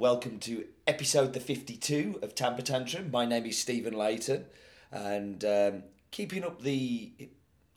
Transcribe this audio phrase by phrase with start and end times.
[0.00, 3.10] welcome to episode the 52 of Tamper Tantrum.
[3.10, 4.46] My name is Stephen Leighton,
[4.90, 7.12] and um, keeping up the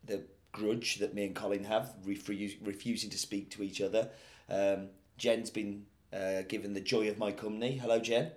[0.06, 0.24] the
[0.54, 4.10] grudge that me and Colin have, refu- refusing to speak to each other.
[4.50, 7.78] Um, Jen's been uh, given the joy of my company.
[7.78, 8.32] Hello, Jen.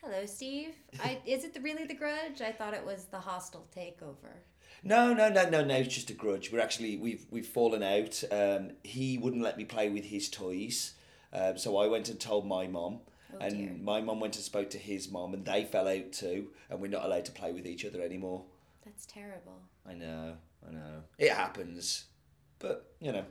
[0.00, 0.76] Hello, Steve.
[1.02, 2.40] I, is it the, really the grudge?
[2.40, 4.36] I thought it was the hostile takeover.
[4.84, 5.74] No, no, no, no, no.
[5.74, 6.52] It's just a grudge.
[6.52, 8.22] We're actually we've we've fallen out.
[8.30, 10.92] Um, he wouldn't let me play with his toys,
[11.32, 13.00] um, so I went and told my mom,
[13.34, 13.76] Oh, and dear.
[13.82, 16.88] my mom went and spoke to his mom, and they fell out too, and we're
[16.90, 18.44] not allowed to play with each other anymore.
[18.84, 19.60] That's terrible.
[19.88, 20.34] I know,
[20.68, 21.02] I know.
[21.18, 22.04] It happens,
[22.58, 23.24] but you know,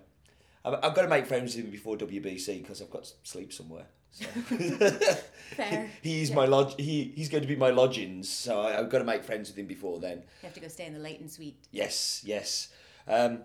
[0.65, 3.51] I've, I've got to make friends with him before WBC because I've got to sleep
[3.53, 3.85] somewhere.
[4.13, 4.25] So.
[5.55, 5.89] Fair.
[6.01, 6.35] he's Yeah.
[6.35, 6.75] my lodge.
[6.77, 9.57] He he's going to be my lodgings, so I, I've got to make friends with
[9.57, 10.17] him before then.
[10.41, 11.67] You have to go stay in the Leighton suite.
[11.71, 12.69] Yes, yes.
[13.07, 13.39] Um,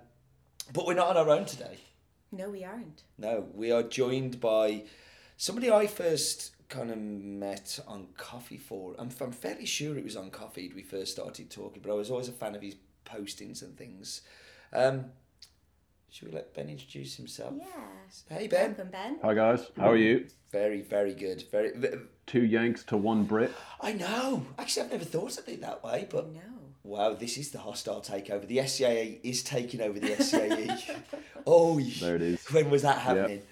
[0.72, 1.78] but we're not on our own today.
[2.32, 3.02] No, we aren't.
[3.18, 4.82] No, we are joined by
[5.36, 8.94] somebody I first kind of met on Coffee for.
[8.98, 12.10] I'm, I'm fairly sure it was on Coffee we first started talking, but I was
[12.10, 14.22] always a fan of his postings and things.
[14.72, 15.06] Um,
[16.10, 17.54] should we let Ben introduce himself?
[17.58, 18.36] Yeah.
[18.36, 18.68] Hey, Ben.
[18.70, 19.18] Welcome, Ben.
[19.22, 20.26] Hi guys, how are you?
[20.50, 21.44] Very, very good.
[21.50, 21.72] Very.
[21.76, 21.88] v-
[22.26, 23.52] Two Yanks to one Brit.
[23.80, 24.46] I know.
[24.58, 26.40] Actually, I've never thought of it that way, but No.
[26.82, 28.46] wow, this is the hostile takeover.
[28.48, 30.96] The SCAA is taking over the SCAE.
[31.46, 32.44] oh, There it is.
[32.52, 33.42] When was that happening?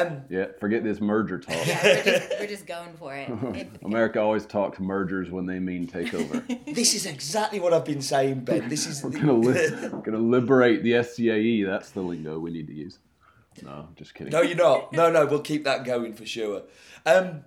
[0.00, 1.66] Um, Yeah, forget this merger talk.
[1.66, 3.28] Yeah, we're just, we're just going for it.
[3.56, 6.42] It- America always talks mergers when they mean takeover.
[6.74, 8.68] this is exactly what I've been saying, Ben.
[8.68, 11.66] This is We're gonna li- gonna liberate the SCAE.
[11.66, 12.98] That's the lingo we need to use.
[13.62, 14.32] No, just kidding.
[14.32, 14.92] no, you're not.
[14.92, 16.62] No, no, we'll keep that going for sure.
[17.06, 17.44] Um,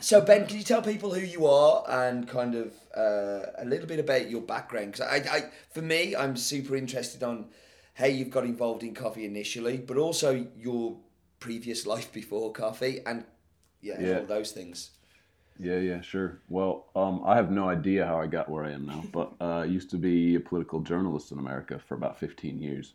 [0.00, 3.86] so, Ben, can you tell people who you are and kind of uh, a little
[3.86, 4.92] bit about your background?
[4.92, 7.46] Because I, I, for me, I'm super interested on
[7.94, 10.98] how you've got involved in coffee initially, but also your
[11.44, 13.24] previous life before coffee and
[13.82, 14.18] yeah, Yeah.
[14.20, 14.90] all those things.
[15.60, 16.40] Yeah, yeah, sure.
[16.48, 19.58] Well, um, I have no idea how I got where I am now, but uh,
[19.60, 22.94] I used to be a political journalist in America for about 15 years.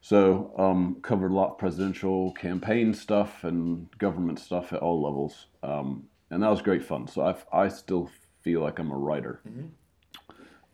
[0.00, 5.46] So, um, covered a lot of presidential campaign stuff and government stuff at all levels,
[5.62, 7.06] um, and that was great fun.
[7.08, 8.10] So I, I still
[8.42, 9.40] feel like I'm a writer,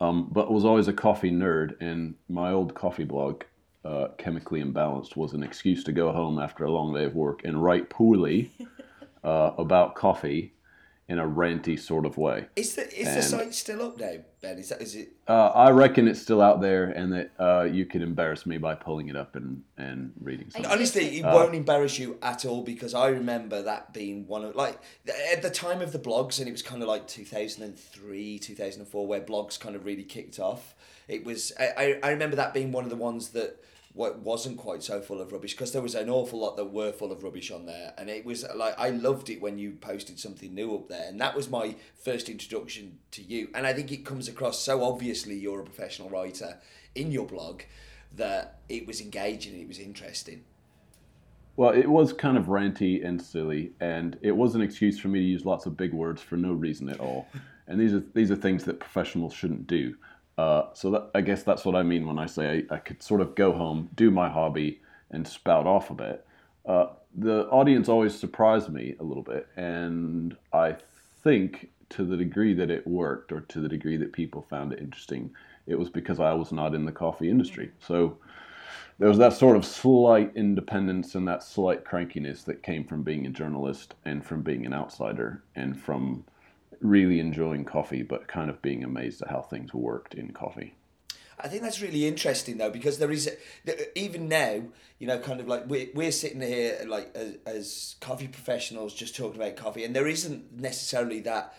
[0.00, 1.76] um, but was always a coffee nerd.
[1.80, 3.44] And my old coffee blog,
[3.84, 7.40] uh, Chemically Imbalanced, was an excuse to go home after a long day of work
[7.44, 8.50] and write poorly
[9.24, 10.52] uh, about coffee
[11.08, 12.46] in a ranty sort of way.
[12.56, 14.56] Is the is the site still up now, Ben?
[14.58, 15.10] Is that is it?
[15.28, 18.76] Uh, I reckon it's still out there, and that uh, you can embarrass me by
[18.76, 20.70] pulling it up and, and reading something.
[20.70, 24.54] Honestly, it Uh, won't embarrass you at all because I remember that being one of
[24.54, 24.78] like
[25.32, 27.78] at the time of the blogs, and it was kind of like two thousand and
[27.78, 30.74] three, two thousand and four, where blogs kind of really kicked off.
[31.08, 33.60] It was I, I- I remember that being one of the ones that
[33.94, 36.92] wa- wasn't quite so full of rubbish because there was an awful lot that were
[36.92, 40.18] full of rubbish on there, and it was like I loved it when you posted
[40.18, 43.48] something new up there, and that was my first introduction to you.
[43.54, 46.58] And I think it comes across so obviously you're a professional writer
[46.94, 47.62] in your blog
[48.14, 50.44] that it was engaging, it was interesting.
[51.56, 55.20] Well, it was kind of ranty and silly, and it was an excuse for me
[55.20, 57.26] to use lots of big words for no reason at all.
[57.68, 59.94] And these are these are things that professionals shouldn't do.
[60.38, 63.02] Uh, so that, I guess that's what I mean when I say I, I could
[63.02, 66.26] sort of go home, do my hobby, and spout off a bit.
[66.64, 70.76] Uh, the audience always surprised me a little bit, and I
[71.22, 74.78] think to the degree that it worked, or to the degree that people found it
[74.78, 75.30] interesting,
[75.66, 77.70] it was because I was not in the coffee industry.
[77.78, 78.16] So
[78.98, 83.26] there was that sort of slight independence and that slight crankiness that came from being
[83.26, 86.24] a journalist and from being an outsider and from
[86.82, 90.74] really enjoying coffee but kind of being amazed at how things worked in coffee.
[91.38, 93.30] I think that's really interesting though because there is
[93.94, 94.62] even now
[94.98, 99.16] you know kind of like we're, we're sitting here like as, as coffee professionals just
[99.16, 101.54] talking about coffee and there isn't necessarily that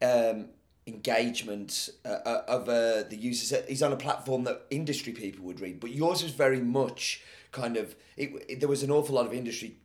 [0.00, 0.46] um,
[0.86, 5.60] engagement uh, uh, of uh, the users he's on a platform that industry people would
[5.60, 7.22] read but yours was very much
[7.52, 9.76] kind of it, it, there was an awful lot of industry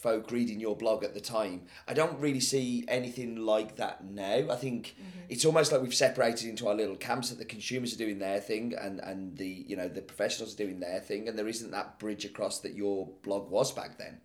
[0.00, 1.62] folk reading your blog at the time.
[1.86, 4.50] I don't really see anything like that now.
[4.50, 5.20] I think mm-hmm.
[5.28, 8.40] it's almost like we've separated into our little camps that the consumers are doing their
[8.40, 11.70] thing and, and the you know the professionals are doing their thing and there isn't
[11.70, 14.20] that bridge across that your blog was back then.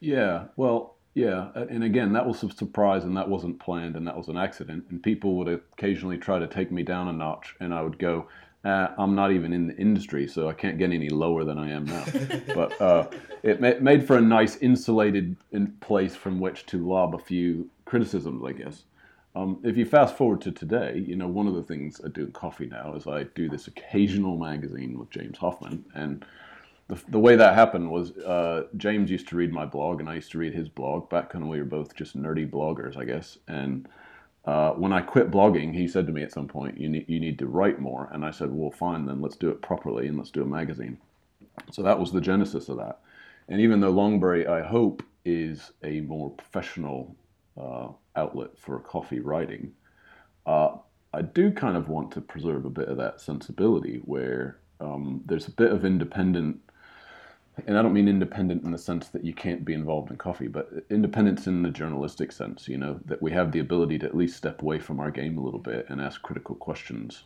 [0.00, 4.16] Yeah, well, yeah, and again, that was a surprise and that wasn't planned and that
[4.16, 4.84] was an accident.
[4.90, 8.28] And people would occasionally try to take me down a notch, and I would go,
[8.64, 11.70] uh, I'm not even in the industry, so I can't get any lower than I
[11.70, 12.04] am now.
[12.54, 13.08] but uh,
[13.42, 17.70] it ma- made for a nice insulated in place from which to lob a few
[17.84, 18.84] criticisms, I guess.
[19.36, 22.22] Um, if you fast forward to today, you know, one of the things I do
[22.22, 26.24] in coffee now is I do this occasional magazine with James Hoffmann, and
[26.88, 30.16] the, the way that happened was uh, James used to read my blog, and I
[30.16, 33.38] used to read his blog back when we were both just nerdy bloggers, I guess.
[33.46, 33.88] And
[34.48, 37.20] uh, when I quit blogging, he said to me at some point, "You need you
[37.20, 40.16] need to write more." And I said, "Well, fine, then let's do it properly, and
[40.16, 40.96] let's do a magazine."
[41.70, 43.00] So that was the genesis of that.
[43.48, 47.14] And even though Longberry, I hope, is a more professional
[47.60, 49.74] uh, outlet for coffee writing,
[50.46, 50.76] uh,
[51.12, 55.48] I do kind of want to preserve a bit of that sensibility where um, there's
[55.48, 56.58] a bit of independent
[57.66, 60.48] and I don't mean independent in the sense that you can't be involved in coffee,
[60.48, 64.16] but independence in the journalistic sense, you know, that we have the ability to at
[64.16, 67.24] least step away from our game a little bit and ask critical questions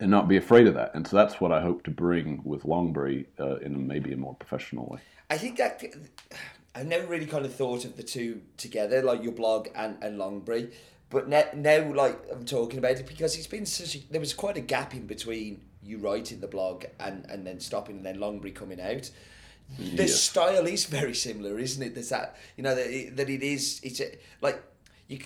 [0.00, 0.94] and not be afraid of that.
[0.94, 4.34] And so that's what I hope to bring with Longberry uh, in maybe a more
[4.34, 5.00] professional way.
[5.28, 5.82] I think that
[6.74, 10.18] I've never really kind of thought of the two together, like your blog and, and
[10.18, 10.72] Longberry.
[11.10, 13.96] But now, now, like I'm talking about it because it's been such.
[13.96, 17.60] A, there was quite a gap in between you writing the blog and, and then
[17.60, 19.10] stopping and then Longberry coming out.
[19.78, 21.94] The style is very similar, isn't it?
[21.94, 23.80] There's that you know that it, that it is.
[23.82, 24.62] It's a, like
[25.08, 25.20] you.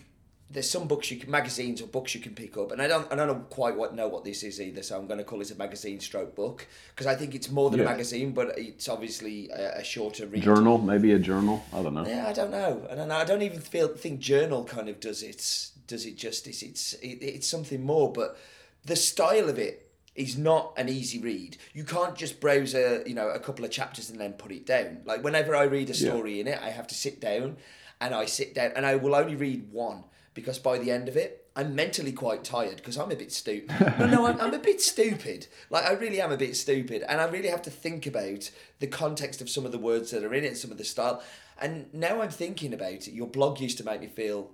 [0.51, 3.11] There's some books you can magazines or books you can pick up, and I don't
[3.11, 4.83] I don't know quite what know what this is either.
[4.83, 7.71] So I'm going to call it a magazine stroke book because I think it's more
[7.71, 10.43] than a magazine, but it's obviously a, a shorter read.
[10.43, 11.65] Journal, maybe a journal.
[11.73, 12.06] I don't know.
[12.06, 12.87] Yeah, I don't know.
[12.91, 13.17] I don't know.
[13.17, 16.62] I don't even feel think journal kind of does it does it justice.
[16.62, 18.37] It's it, it's something more, but
[18.85, 19.84] the style of it
[20.15, 21.57] is not an easy read.
[21.73, 24.67] You can't just browse a you know a couple of chapters and then put it
[24.67, 25.01] down.
[25.05, 26.11] Like whenever I read a Yeah.
[26.11, 27.57] story in it, I have to sit down
[28.01, 31.17] and I sit down and I will only read one because by the end of
[31.17, 31.41] it.
[31.57, 33.71] I'm mentally quite tired because I'm a bit stupid.
[34.01, 35.47] No, no, I'm, I'm a bit stupid.
[35.71, 37.05] Like, I really am a bit stupid.
[37.09, 38.51] And I really have to think about
[38.81, 41.23] the context of some of the words that are in it, some of the style.
[41.61, 44.51] And now I'm thinking about it, your blog used to make me feel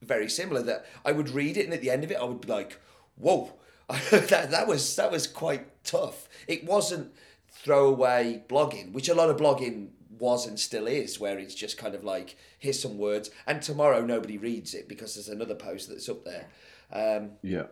[0.00, 2.40] very similar that I would read it and at the end of it I would
[2.40, 2.80] be like,
[3.16, 3.52] whoa,
[4.10, 6.28] that, that was that was quite tough.
[6.46, 7.12] It wasn't
[7.50, 9.88] throwaway blogging, which a lot of blogging
[10.18, 14.04] was and still is, where it's just kind of like, here's some words, and tomorrow
[14.04, 16.46] nobody reads it because there's another post that's up there.
[16.92, 17.64] Um, Yeah.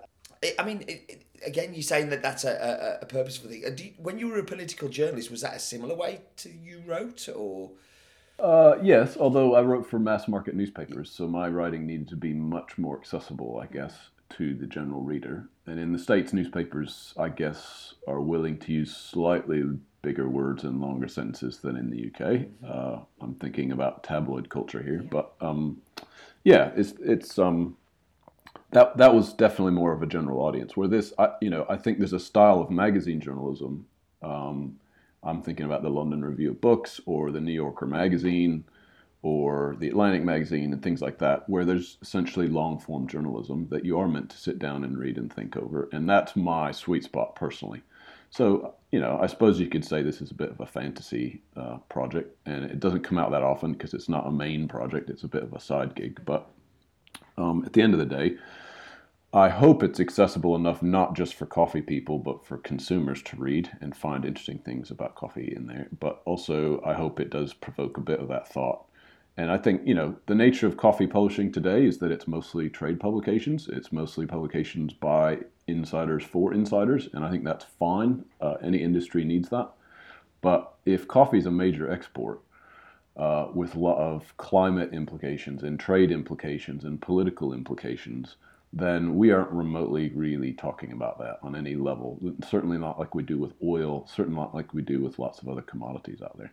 [0.43, 3.65] I- I mean, it, it, again, you're saying that that's a, a, a purposeful thing.
[3.75, 6.83] Do you, when you were a political journalist, was that a similar way to you
[6.87, 7.73] wrote, or
[8.39, 12.33] Uh, yes, although I wrote for mass market newspapers, so my writing needed to be
[12.33, 13.95] much more accessible, I guess,
[14.31, 15.49] to the general reader.
[15.67, 19.65] And in the States, newspapers, I guess, are willing to use slightly
[20.03, 22.47] bigger words and longer sentences than in the UK.
[22.65, 25.83] Uh, I'm thinking about tabloid culture here, but um,
[26.45, 27.77] yeah, it's it's um,
[28.71, 30.77] that that was definitely more of a general audience.
[30.77, 33.87] Where this, I, you know, I think there's a style of magazine journalism.
[34.23, 34.77] Um,
[35.25, 38.65] I'm thinking about the London Review of Books or the New Yorker magazine
[39.27, 43.85] or the Atlantic magazine and things like that, where there's essentially long form journalism that
[43.85, 45.89] you are meant to sit down and read and think over.
[45.91, 47.83] And that's my sweet spot personally.
[48.31, 51.43] So, you know, I suppose you could say this is a bit of a fantasy
[51.57, 55.11] uh, project, and it doesn't come out that often because it's not a main project,
[55.11, 56.21] it's a bit of a side gig.
[56.25, 56.49] But
[57.37, 58.37] um, at the end of the day,
[59.33, 63.71] I hope it's accessible enough not just for coffee people, but for consumers to read
[63.81, 65.89] and find interesting things about coffee in there.
[65.99, 68.86] But also, I hope it does provoke a bit of that thought.
[69.39, 72.71] And I think, you know, the nature of coffee publishing today is that it's mostly
[72.71, 73.69] trade publications.
[73.71, 77.09] It's mostly publications by insiders for insiders.
[77.13, 78.25] And I think that's fine.
[78.41, 79.71] Uh, any industry needs that.
[80.41, 82.41] But if coffee is a major export,
[83.17, 88.37] uh, with a lot of climate implications and trade implications and political implications,
[88.73, 92.19] then we aren't remotely really talking about that on any level.
[92.47, 95.49] Certainly not like we do with oil, certainly not like we do with lots of
[95.49, 96.53] other commodities out there.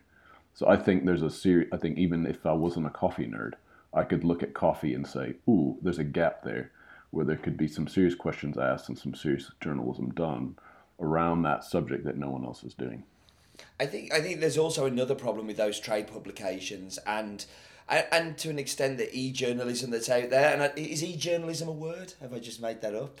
[0.54, 3.54] So I think there's a serious, I think even if I wasn't a coffee nerd,
[3.92, 6.70] I could look at coffee and say, ooh, there's a gap there
[7.10, 10.56] where there could be some serious questions asked and some serious journalism done
[11.00, 13.04] around that subject that no one else is doing.
[13.78, 17.44] I think I think there's also another problem with those trade publications and
[17.88, 20.52] and, and to an extent the e-journalism that's out there.
[20.52, 22.14] And I, is e-journalism a word?
[22.20, 23.20] Have I just made that up?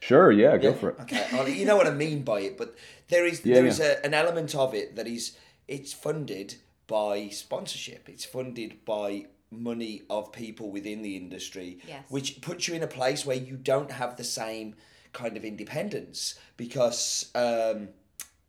[0.00, 1.00] Sure, yeah, go for it.
[1.02, 2.76] Okay, well, you know what I mean by it, but
[3.08, 3.96] there is Yeah, there is yeah.
[4.02, 6.56] a, an element of it that is it's funded
[6.88, 8.08] by sponsorship.
[8.08, 12.04] It's funded by money of people within the industry, Yes.
[12.08, 14.74] which puts you in a place where you don't have the same
[15.12, 17.88] kind of independence because um,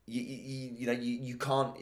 [0.08, 1.76] you, you, you know you, you can't.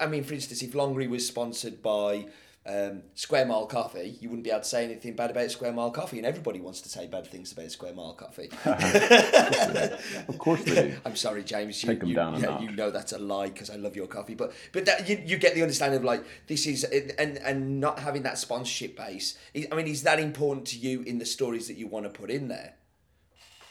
[0.00, 2.26] I mean, for instance, if Longberry was sponsored by
[2.66, 5.90] um, Square Mile Coffee, you wouldn't be able to say anything bad about Square Mile
[5.90, 8.50] Coffee, and everybody wants to say bad things about Square Mile Coffee.
[10.28, 10.96] Of course they do.
[11.04, 11.82] I'm sorry, James.
[11.82, 14.06] You, Take 'em you, down yeah, you know that's a lie because I love your
[14.06, 17.80] coffee, but but that you, you get the understanding of like this is and and
[17.80, 19.36] not having that sponsorship base.
[19.70, 22.30] I mean, is that important to you in the stories that you want to put
[22.30, 22.74] in there?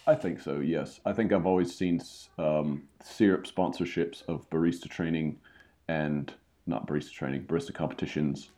[0.08, 0.60] I think so.
[0.60, 2.02] Yes, I think I've always seen
[2.38, 5.38] um, syrup sponsorships of barista training
[5.88, 6.34] and
[6.66, 8.50] not barista training, barista competitions,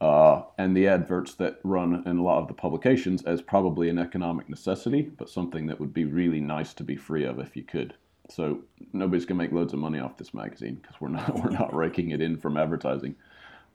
[0.00, 3.98] uh, and the adverts that run in a lot of the publications as probably an
[3.98, 7.62] economic necessity, but something that would be really nice to be free of if you
[7.62, 7.94] could.
[8.28, 8.60] So
[8.92, 12.10] nobody's gonna make loads of money off this magazine because we're not we're not raking
[12.10, 13.16] it in from advertising.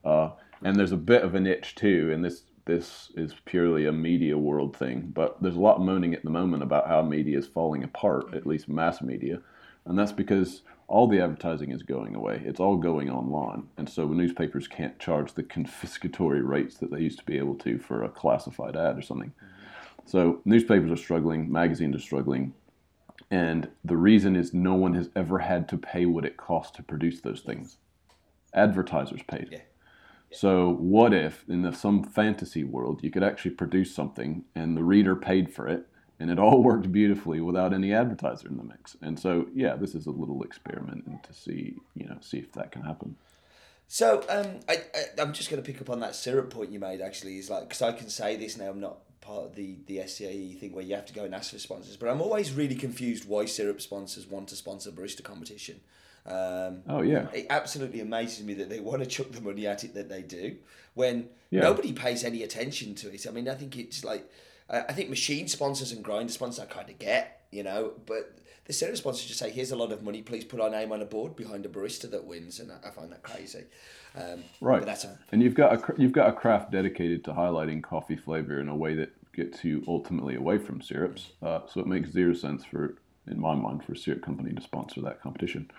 [0.04, 0.30] Uh,
[0.62, 4.38] and there's a bit of an itch too, and this this is purely a media
[4.38, 5.10] world thing.
[5.12, 8.46] But there's a lot moaning at the moment about how media is falling apart, at
[8.46, 9.40] least mass media,
[9.84, 12.42] and that's because all the advertising is going away.
[12.44, 17.18] It's all going online, and so newspapers can't charge the confiscatory rates that they used
[17.18, 19.30] to be able to for a classified ad or something.
[19.30, 20.08] Mm-hmm.
[20.08, 22.54] So newspapers are struggling, magazines are struggling,
[23.30, 26.82] and the reason is no one has ever had to pay what it costs to
[26.82, 27.78] produce those things.
[28.52, 29.48] Advertisers paid.
[29.50, 29.58] Yeah.
[30.32, 34.82] So what if in the, some fantasy world you could actually produce something and the
[34.82, 35.86] reader paid for it
[36.22, 38.96] and it all worked beautifully without any advertiser in the mix?
[39.02, 42.52] And so yeah, this is a little experiment and to see you know see if
[42.52, 43.16] that can happen.
[43.88, 46.80] So um, I, I I'm just going to pick up on that syrup point you
[46.80, 47.00] made.
[47.02, 48.70] Actually, is like because I can say this now.
[48.70, 51.52] I'm not part of the the SCAE thing where you have to go and ask
[51.52, 55.80] for sponsors, but I'm always really confused why syrup sponsors want to sponsor barista competition.
[56.24, 57.26] Um, Oh yeah.
[57.34, 60.22] it absolutely amazes me that they want to chuck the money at it that they
[60.22, 60.56] do
[60.94, 61.62] when Yeah.
[61.62, 63.26] nobody pays any attention to it.
[63.26, 64.24] I mean, I think it's like
[64.72, 68.72] I think machine sponsors and grinder sponsors I kind of get, you know, but the
[68.72, 70.22] syrup sponsors just say, "Here's a lot of money.
[70.22, 72.90] Please put our name on a board behind a barista that wins," and I, I
[72.90, 73.64] find that crazy.
[74.14, 74.82] Um, Right.
[74.82, 78.68] A, And you've got a you've got a craft dedicated to highlighting coffee flavor in
[78.68, 81.32] a way that gets you ultimately away from syrups.
[81.42, 84.60] Uh, so it makes zero sense for, in my mind, for a syrup company to
[84.60, 85.70] sponsor that competition.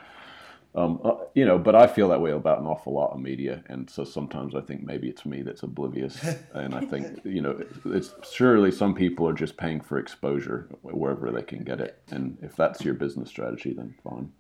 [0.76, 3.64] Um, uh, you know, but I feel that way about an awful lot of media,
[3.68, 6.20] and so sometimes I think maybe it's me that's oblivious,
[6.54, 11.32] and I think you know, it's surely some people are just paying for exposure wherever
[11.32, 14.32] they can get it, and if that's your business strategy, then fine.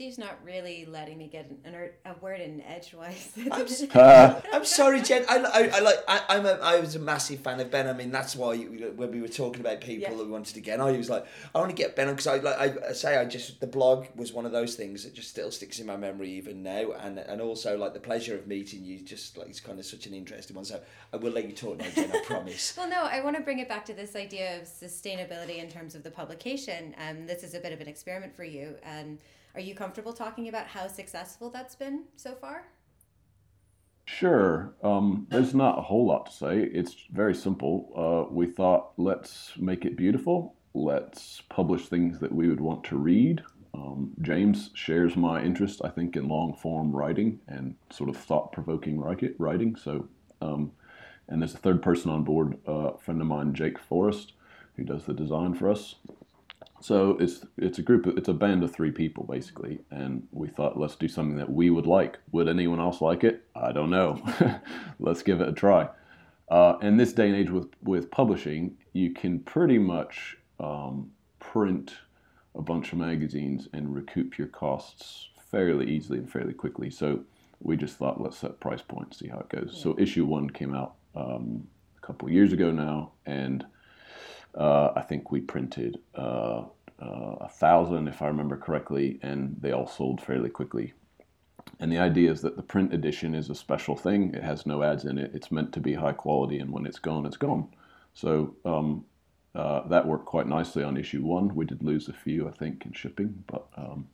[0.00, 3.32] Steve's not really letting me get an, an, a word in edgewise.
[3.52, 5.26] I'm, Uh, I'm sorry, Jen.
[5.28, 5.98] I, I, I like.
[6.08, 6.52] I, I'm a.
[6.52, 7.86] I was a massive fan of Ben.
[7.86, 10.16] I mean, that's why you, when we were talking about people Yeah.
[10.16, 12.28] that we wanted to get, I was like, I want to get Ben on because
[12.28, 12.82] I like.
[12.82, 15.80] I, say I just the blog was one of those things that just still sticks
[15.80, 19.00] in my memory even now, and and also like the pleasure of meeting you.
[19.00, 20.64] Just like it's kind of such an interesting one.
[20.64, 20.80] So
[21.12, 22.10] I will let you talk now, Jen.
[22.10, 22.74] I promise.
[22.74, 25.94] Well, no, I want to bring it back to this idea of sustainability in terms
[25.94, 26.94] of the publication.
[27.06, 28.76] Um, this is a bit of an experiment for you.
[28.82, 29.18] Um,
[29.54, 32.64] are you comfortable talking about how successful that's been so far?
[34.06, 34.74] Sure.
[34.82, 36.62] Um, there's not a whole lot to say.
[36.62, 37.92] It's very simple.
[37.96, 40.54] Uh, we thought, let's make it beautiful.
[40.74, 43.42] Let's publish things that we would want to read.
[43.72, 48.52] Um, James shares my interest, I think, in long form writing and sort of thought
[48.52, 49.00] provoking
[49.38, 49.76] writing.
[49.76, 50.08] So,
[50.40, 50.72] um,
[51.28, 54.32] and there's a third person on board, uh, a friend of mine, Jake Forrest,
[54.76, 55.94] who does the design for us.
[56.80, 60.48] So it's it's a group, of, it's a band of three people basically, and we
[60.48, 62.18] thought let's do something that we would like.
[62.32, 63.44] Would anyone else like it?
[63.54, 64.22] I don't know.
[64.98, 65.88] let's give it a try.
[66.48, 71.94] Uh, in this day and age with with publishing, you can pretty much um, print
[72.54, 76.90] a bunch of magazines and recoup your costs fairly easily and fairly quickly.
[76.90, 77.20] So
[77.60, 79.78] we just thought let's set price point, see how it goes.
[79.80, 81.66] So issue one came out um,
[82.02, 83.64] a couple years ago now, and
[84.54, 86.64] uh, I think we printed uh,
[87.00, 90.92] uh, a thousand, if I remember correctly, and they all sold fairly quickly.
[91.78, 94.34] And the idea is that the print edition is a special thing.
[94.34, 95.30] It has no ads in it.
[95.34, 97.68] It's meant to be high quality, and when it's gone, it's gone.
[98.12, 99.04] So um,
[99.54, 101.54] uh, that worked quite nicely on issue one.
[101.54, 104.08] We did lose a few, I think, in shipping, but um,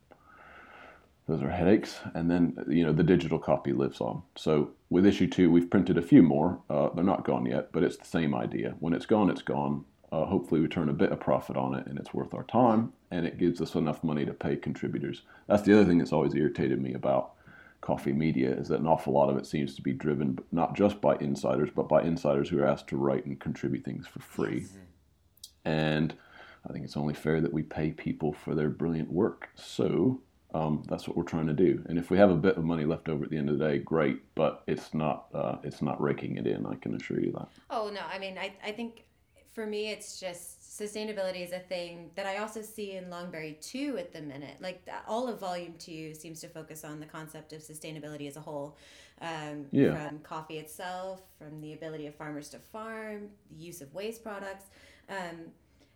[1.27, 1.99] those are headaches.
[2.13, 4.23] And then, you know, the digital copy lives on.
[4.35, 6.59] So with issue two, we've printed a few more.
[6.69, 8.75] Uh, they're not gone yet, but it's the same idea.
[8.79, 9.83] When it's gone, it's gone.
[10.11, 12.93] Uh, hopefully, we turn a bit of profit on it and it's worth our time
[13.11, 15.23] and it gives us enough money to pay contributors.
[15.47, 17.31] That's the other thing that's always irritated me about
[17.81, 20.99] coffee media is that an awful lot of it seems to be driven not just
[21.01, 24.65] by insiders, but by insiders who are asked to write and contribute things for free.
[25.63, 26.15] And
[26.67, 29.49] I think it's only fair that we pay people for their brilliant work.
[29.55, 30.21] So
[30.53, 31.83] um, that's what we're trying to do.
[31.87, 33.65] And if we have a bit of money left over at the end of the
[33.65, 34.21] day, great.
[34.35, 36.65] But it's not uh, it's not raking it in.
[36.65, 37.47] I can assure you that.
[37.69, 39.03] Oh no, I mean, I, I think
[39.57, 43.95] for me, it's just sustainability is a thing that I also see in Longberry too
[43.97, 44.57] at the minute.
[44.61, 48.39] Like all of Volume Two seems to focus on the concept of sustainability as a
[48.39, 48.77] whole,
[49.19, 50.09] um, Yeah.
[50.09, 54.65] from coffee itself, from the ability of farmers to farm, the use of waste products.
[55.09, 55.51] Um,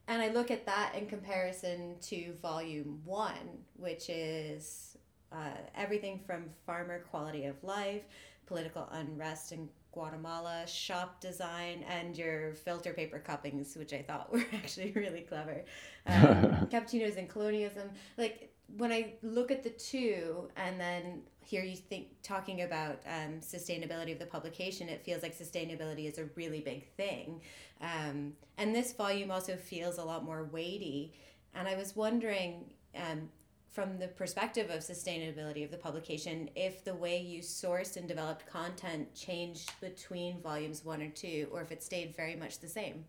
[0.07, 4.97] and I look at that in comparison to volume one, which is
[5.31, 8.01] uh, everything from farmer quality of life,
[8.47, 14.45] political unrest in Guatemala, shop design, and your filter paper cuppings, which I thought were
[14.53, 15.63] actually really clever.
[16.07, 17.89] Um, cappuccinos and colonialism.
[18.17, 23.41] Like when I look at the two and then hear you think talking about um,
[23.41, 27.41] sustainability of the publication, it feels like sustainability is a really big thing.
[27.81, 31.13] Um, and this volume also feels a lot more weighty.
[31.53, 33.29] And I was wondering, um,
[33.71, 38.45] from the perspective of sustainability of the publication, if the way you sourced and developed
[38.45, 43.05] content changed between volumes one or two, or if it stayed very much the same.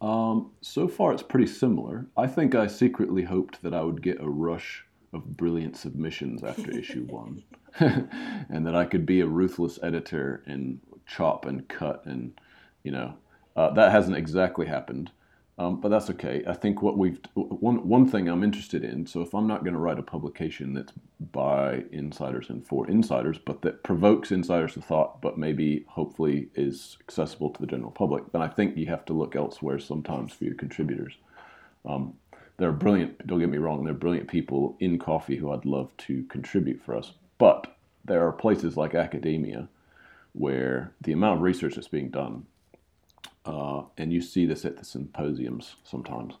[0.00, 2.06] Um, so far, it's pretty similar.
[2.16, 6.70] I think I secretly hoped that I would get a rush of brilliant submissions after
[6.70, 7.42] issue one,
[7.78, 12.32] and that I could be a ruthless editor and chop and cut, and
[12.82, 13.14] you know,
[13.54, 15.10] uh, that hasn't exactly happened.
[15.60, 16.42] Um, but that's okay.
[16.46, 19.06] I think what we've one one thing I'm interested in.
[19.06, 20.94] So if I'm not going to write a publication that's
[21.32, 26.96] by insiders and for insiders, but that provokes insiders to thought, but maybe hopefully is
[27.02, 30.44] accessible to the general public, then I think you have to look elsewhere sometimes for
[30.44, 31.18] your contributors.
[31.84, 32.14] Um,
[32.56, 33.26] there are brilliant.
[33.26, 33.84] Don't get me wrong.
[33.84, 37.76] There are brilliant people in coffee who I'd love to contribute for us, but
[38.06, 39.68] there are places like academia
[40.32, 42.46] where the amount of research that's being done
[43.44, 46.34] uh, and you see this at the symposiums sometimes.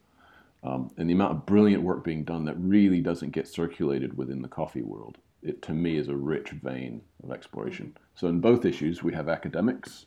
[0.62, 4.42] Um, and the amount of brilliant work being done that really doesn't get circulated within
[4.42, 7.96] the coffee world, it to me is a rich vein of exploration.
[8.14, 10.06] So in both issues, we have academics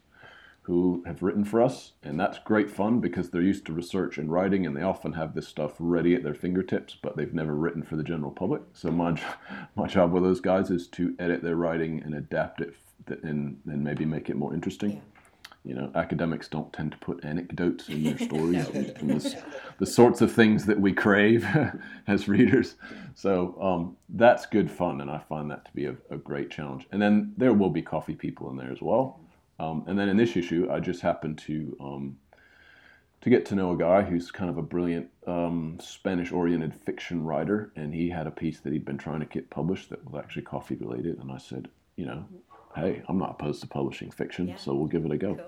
[0.62, 4.32] who have written for us, and that's great fun because they're used to research and
[4.32, 7.84] writing, and they often have this stuff ready at their fingertips, but they've never written
[7.84, 8.62] for the general public.
[8.74, 9.20] So my
[9.76, 12.76] my job with those guys is to edit their writing and adapt it,
[13.24, 15.02] and and maybe make it more interesting.
[15.66, 19.44] You know, academics don't tend to put anecdotes in their stories and the,
[19.80, 21.48] the, sorts of things that we crave
[22.08, 22.76] as readers.
[23.16, 26.86] So um, that's good fun, and I find that to be a, a, great challenge.
[26.92, 29.22] And then there will be coffee people in there as well.
[29.58, 32.18] Um, and then in this issue, I just happened to um,
[33.24, 37.72] to get to know a guy who's kind of a brilliant um, Spanish-oriented fiction writer,
[37.78, 40.42] and he had a piece that he'd been trying to get published that was actually
[40.42, 41.20] coffee related.
[41.20, 42.26] And I said, you know,
[42.76, 44.58] hey, I'm not opposed to publishing fiction, yeah.
[44.58, 45.36] so we'll give it a go.
[45.36, 45.46] Cool.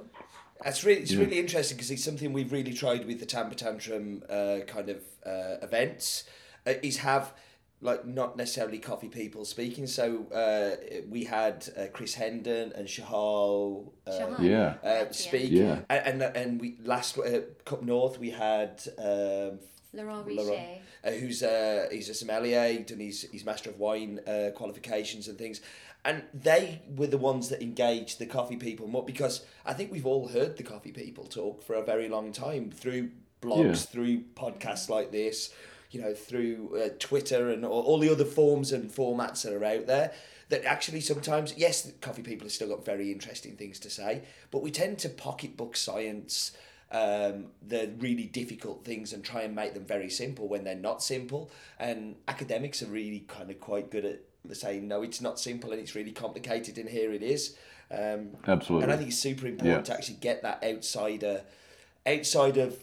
[0.64, 1.20] That's really it's yeah.
[1.20, 5.02] really interesting because it's something we've really tried with the Tamper Tantrum uh, kind of
[5.26, 6.24] uh, events.
[6.68, 7.34] Uh, is have
[7.82, 9.86] like not necessarily coffee people speaking.
[9.86, 15.52] So uh, we had uh, Chris Hendon and Shahal, uh, yeah, uh, speak.
[15.52, 15.80] Yeah.
[15.90, 17.42] And, and and we last uh,
[17.72, 19.60] up north we had um,
[19.94, 24.52] Laurent Richet, uh, who's uh, he's a sommelier, done his his master of wine uh,
[24.56, 25.62] qualifications and things
[26.06, 30.06] and they were the ones that engaged the coffee people more because I think we've
[30.06, 33.10] all heard the coffee people talk for a very long time through
[33.42, 33.74] blogs, yeah.
[33.74, 35.52] through podcasts like this,
[35.90, 39.66] you know, through uh, Twitter and all, all the other forms and formats that are
[39.66, 40.14] out there.
[40.50, 44.62] That actually sometimes, yes, coffee people have still got very interesting things to say, but
[44.62, 46.56] we tend to pocketbook science
[46.92, 51.02] um, the really difficult things and try and make them very simple when they're not
[51.02, 51.50] simple.
[51.80, 54.20] And academics are really kind of quite good at
[54.54, 57.56] saying no, it's not simple and it's really complicated, and here it is.
[57.92, 58.84] Um, Absolutely.
[58.84, 59.94] And I think it's super important yeah.
[59.94, 61.44] to actually get that outsider,
[62.06, 62.78] outside of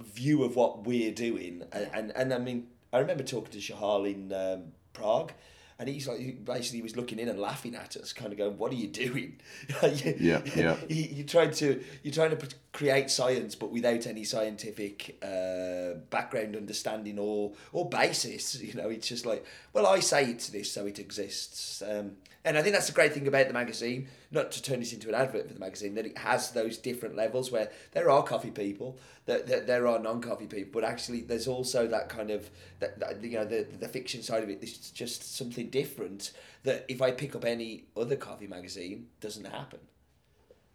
[0.00, 1.62] view of what we're doing.
[1.72, 5.32] And, and, and I mean, I remember talking to Shahal in um, Prague,
[5.80, 8.58] and he's like, basically he was looking in and laughing at us, kind of going,
[8.58, 9.40] "What are you doing?
[9.82, 10.76] you, yeah, yeah.
[10.88, 16.54] You, are trying to you're trying to create science, but without any scientific uh, background
[16.54, 18.60] understanding or or basis.
[18.60, 21.82] You know, it's just like, well, I say it's this, so it exists.
[21.82, 22.12] Um,
[22.44, 25.08] and I think that's the great thing about the magazine, not to turn this into
[25.08, 28.50] an advert for the magazine, that it has those different levels where there are coffee
[28.50, 32.48] people, that, that there are non-coffee people, but actually there's also that kind of
[32.78, 36.86] that, that you know the the fiction side of it is just something different that
[36.88, 39.80] if I pick up any other coffee magazine doesn't happen.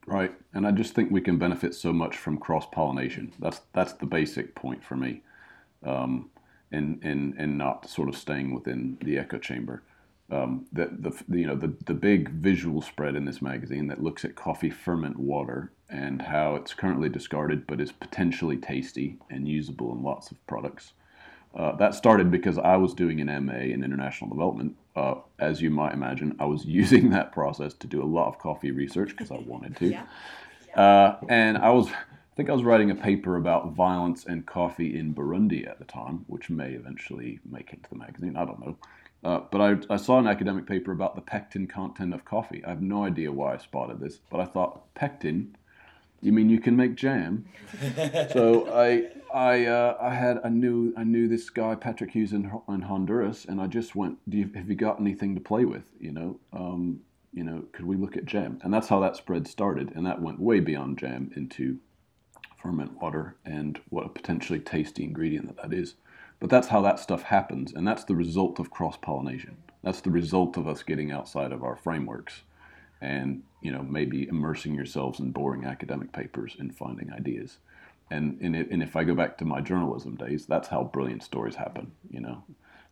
[0.05, 3.33] Right, and I just think we can benefit so much from cross pollination.
[3.39, 5.23] That's that's the basic point for me,
[5.83, 6.29] um,
[6.71, 9.81] in in in not sort of staying within the echo chamber
[10.31, 14.25] um, the, the you know the, the big visual spread in this magazine that looks
[14.25, 19.93] at coffee ferment water and how it's currently discarded but is potentially tasty and usable
[19.93, 20.93] in lots of products.
[21.55, 24.75] Uh, that started because I was doing an MA in international development.
[24.95, 28.39] Uh, as you might imagine, I was using that process to do a lot of
[28.39, 29.87] coffee research because I wanted to.
[29.87, 30.05] yeah.
[30.75, 34.99] Uh, and I was, I think I was writing a paper about violence and coffee
[34.99, 38.35] in Burundi at the time, which may eventually make it to the magazine.
[38.35, 38.77] I don't know.
[39.25, 42.63] Uh, but I, I, saw an academic paper about the pectin content of coffee.
[42.63, 45.57] I have no idea why I spotted this, but I thought pectin.
[46.21, 47.47] You mean you can make jam?
[48.31, 52.51] so I I uh, I had I knew I knew this guy Patrick Hughes in,
[52.69, 55.85] in Honduras, and I just went, Do you, have you got anything to play with?
[55.99, 56.99] You know, um,
[57.33, 58.59] you know, could we look at jam?
[58.61, 61.79] And that's how that spread started, and that went way beyond jam into
[62.61, 65.95] ferment water and what a potentially tasty ingredient that that is.
[66.39, 69.57] But that's how that stuff happens, and that's the result of cross pollination.
[69.83, 72.41] That's the result of us getting outside of our frameworks
[73.01, 77.57] and you know maybe immersing yourselves in boring academic papers and finding ideas
[78.11, 81.23] and and, it, and if I go back to my journalism days, that's how brilliant
[81.23, 81.91] stories happen.
[82.09, 82.43] You know,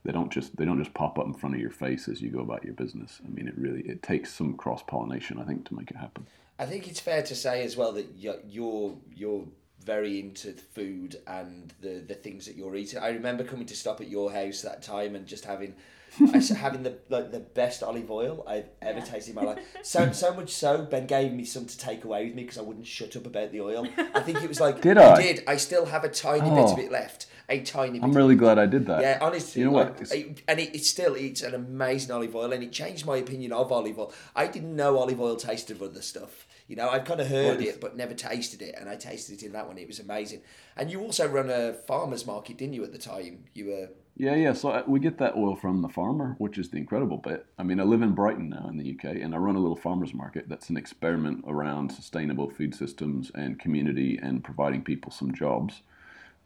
[0.03, 2.29] they don't just they don't just pop up in front of your face as you
[2.29, 3.21] go about your business.
[3.25, 6.25] I mean, it really it takes some cross pollination, I think, to make it happen.
[6.57, 9.45] I think it's fair to say as well that your your you're
[9.83, 12.99] very into food and the the things that you're eating.
[12.99, 15.75] I remember coming to stop at your house that time and just having
[16.57, 19.05] having the like the best olive oil I've ever yeah.
[19.05, 19.59] tasted in my life.
[19.81, 22.61] So so much so, Ben gave me some to take away with me because I
[22.61, 23.87] wouldn't shut up about the oil.
[24.13, 25.21] I think it was like did I?
[25.21, 25.43] did.
[25.47, 26.55] I still have a tiny oh.
[26.55, 26.81] bit of oh.
[26.81, 27.27] it left.
[27.49, 27.99] A tiny.
[28.01, 29.01] I'm really glad I did that.
[29.01, 29.99] Yeah, honestly, you know what?
[30.47, 33.69] and it, it still it's an amazing olive oil, and it changed my opinion of
[33.71, 34.13] olive oil.
[34.33, 36.47] I didn't know olive oil tasted of other stuff.
[36.73, 39.45] You know, I've kind of heard it, but never tasted it, and I tasted it
[39.45, 39.77] in that one.
[39.77, 40.41] It was amazing.
[40.75, 42.83] And you also run a farmers market, didn't you?
[42.83, 44.53] At the time, you were yeah, yeah.
[44.53, 47.45] So uh, we get that oil from the farmer, which is the incredible bit.
[47.59, 49.75] I mean, I live in Brighton now in the UK, and I run a little
[49.75, 55.31] farmers market that's an experiment around sustainable food systems and community and providing people some
[55.31, 55.83] jobs.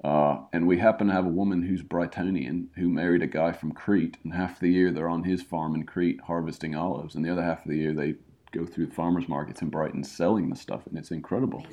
[0.03, 3.71] Uh, and we happen to have a woman who's Brightonian who married a guy from
[3.71, 7.31] Crete, and half the year they're on his farm in Crete harvesting olives, and the
[7.31, 8.15] other half of the year they
[8.51, 11.65] go through the farmers markets in Brighton selling the stuff, and it's incredible.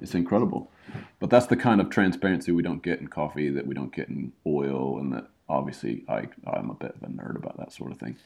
[0.00, 0.70] It's incredible.
[1.18, 4.08] But that's the kind of transparency we don't get in coffee, that we don't get
[4.08, 7.92] in oil, and that obviously I I'm a bit of a nerd about that sort
[7.92, 8.16] of thing.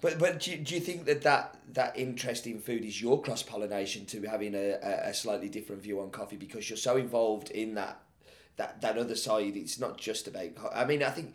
[0.00, 3.20] But but do you, do you think that, that that interest in food is your
[3.20, 7.50] cross pollination to having a, a slightly different view on coffee because you're so involved
[7.50, 8.00] in that
[8.56, 9.56] that that other side?
[9.56, 10.50] It's not just about.
[10.72, 11.34] I mean, I think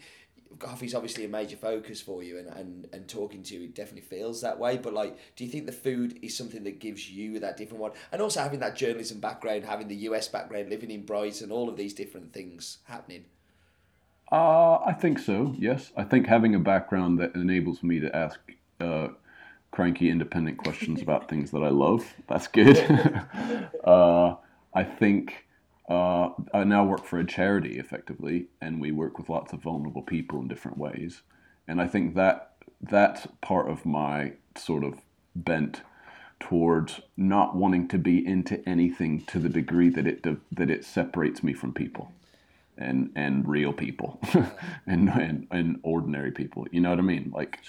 [0.59, 4.01] coffee's obviously a major focus for you and, and, and talking to you it definitely
[4.01, 7.39] feels that way but like do you think the food is something that gives you
[7.39, 11.05] that different one and also having that journalism background having the us background living in
[11.05, 13.25] brighton all of these different things happening
[14.31, 15.53] uh, I think so.
[15.59, 18.39] Yes, I think having a background that enables me to ask
[18.79, 19.09] uh,
[19.69, 22.03] cranky, independent questions about things that I love.
[22.27, 22.77] That's good.
[23.83, 24.35] uh,
[24.73, 25.45] I think
[25.89, 30.01] uh, I now work for a charity effectively, and we work with lots of vulnerable
[30.01, 31.23] people in different ways.
[31.67, 35.01] And I think that that's part of my sort of
[35.35, 35.81] bent
[36.39, 41.41] towards not wanting to be into anything to the degree that it that it separates
[41.41, 42.11] me from people
[42.77, 44.19] and and real people
[44.85, 46.67] and, and and ordinary people.
[46.71, 47.31] You know what i mean?
[47.33, 47.59] Like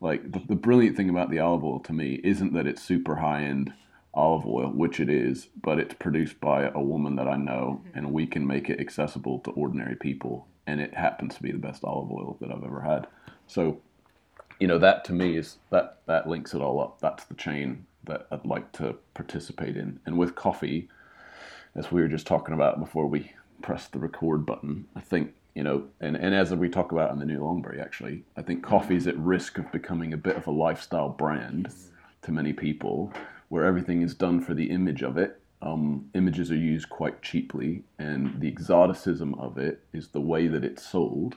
[0.00, 3.16] like the, the brilliant thing about the olive oil to me isn't that it's super
[3.16, 3.72] high end
[4.14, 7.98] olive oil which it is but it's produced by a woman that i know mm-hmm.
[7.98, 11.58] and we can make it accessible to ordinary people and it happens to be the
[11.58, 13.06] best olive oil that i've ever had
[13.46, 13.78] so
[14.60, 17.84] you know that to me is that that links it all up that's the chain
[18.04, 20.88] that i'd like to participate in and with coffee
[21.74, 24.86] as we were just talking about before we pressed the record button.
[24.94, 28.24] I think you know, and, and as we talk about in the new Longberry, actually,
[28.36, 31.72] I think coffee is at risk of becoming a bit of a lifestyle brand
[32.22, 33.12] to many people,
[33.48, 35.40] where everything is done for the image of it.
[35.62, 40.64] Um, images are used quite cheaply, and the exoticism of it is the way that
[40.64, 41.36] it's sold.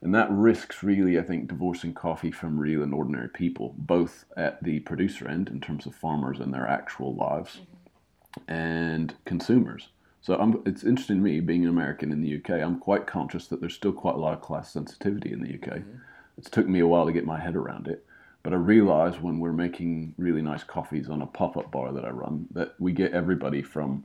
[0.00, 4.62] And that risks really, I think, divorcing coffee from real and ordinary people, both at
[4.62, 8.52] the producer end in terms of farmers and their actual lives, mm-hmm.
[8.52, 9.88] and consumers.
[10.20, 13.46] So I'm, it's interesting to me, being an American in the UK, I'm quite conscious
[13.48, 15.78] that there's still quite a lot of class sensitivity in the UK.
[15.78, 15.98] Mm-hmm.
[16.38, 18.04] It's took me a while to get my head around it.
[18.42, 22.04] But I realize when we're making really nice coffees on a pop up bar that
[22.04, 24.04] I run, that we get everybody from,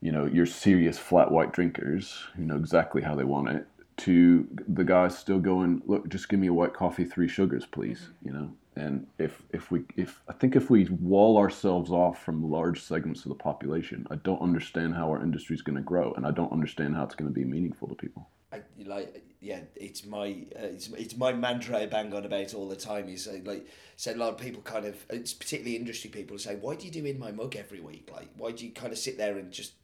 [0.00, 4.48] you know, your serious flat white drinkers who know exactly how they want it to
[4.68, 8.28] the guys still going, look, just give me a white coffee, three sugars, please, mm-hmm.
[8.28, 12.50] you know, and if if we if I think if we wall ourselves off from
[12.50, 16.12] large segments of the population, I don't understand how our industry is going to grow,
[16.14, 18.28] and I don't understand how it's going to be meaningful to people.
[18.52, 22.68] I, like yeah, it's my uh, it's, it's my mantra I bang on about all
[22.68, 23.08] the time.
[23.08, 26.56] Is uh, like so a lot of people kind of it's particularly industry people say,
[26.56, 28.08] why do you do in my mug every week?
[28.12, 29.74] Like why do you kind of sit there and just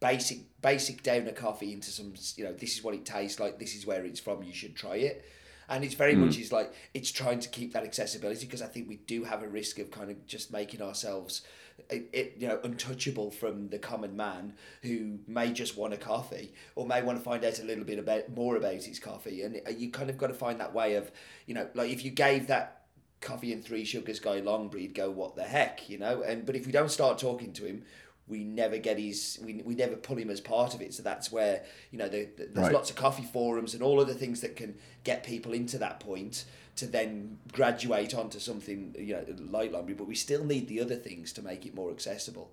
[0.00, 3.58] basic basic down a coffee into some you know this is what it tastes like,
[3.58, 5.24] this is where it's from, you should try it
[5.70, 6.26] and it's very mm.
[6.26, 9.42] much is like it's trying to keep that accessibility because I think we do have
[9.42, 11.42] a risk of kind of just making ourselves
[11.88, 16.52] it, it, you know untouchable from the common man who may just want a coffee
[16.74, 19.42] or may want to find out a little bit about more about his coffee.
[19.42, 21.10] And uh, you kind of got to find that way of
[21.46, 22.82] you know like if you gave that
[23.20, 26.22] coffee and three sugars guy Longberry go what the heck you know?
[26.22, 27.84] And but if we don't start talking to him
[28.30, 30.94] we never get his we, we never pull him as part of it.
[30.94, 32.72] So that's where you know the, the, there's right.
[32.72, 36.44] lots of coffee forums and all other things that can get people into that point
[36.80, 40.96] to then graduate onto something you know like Longberry but we still need the other
[40.96, 42.50] things to make it more accessible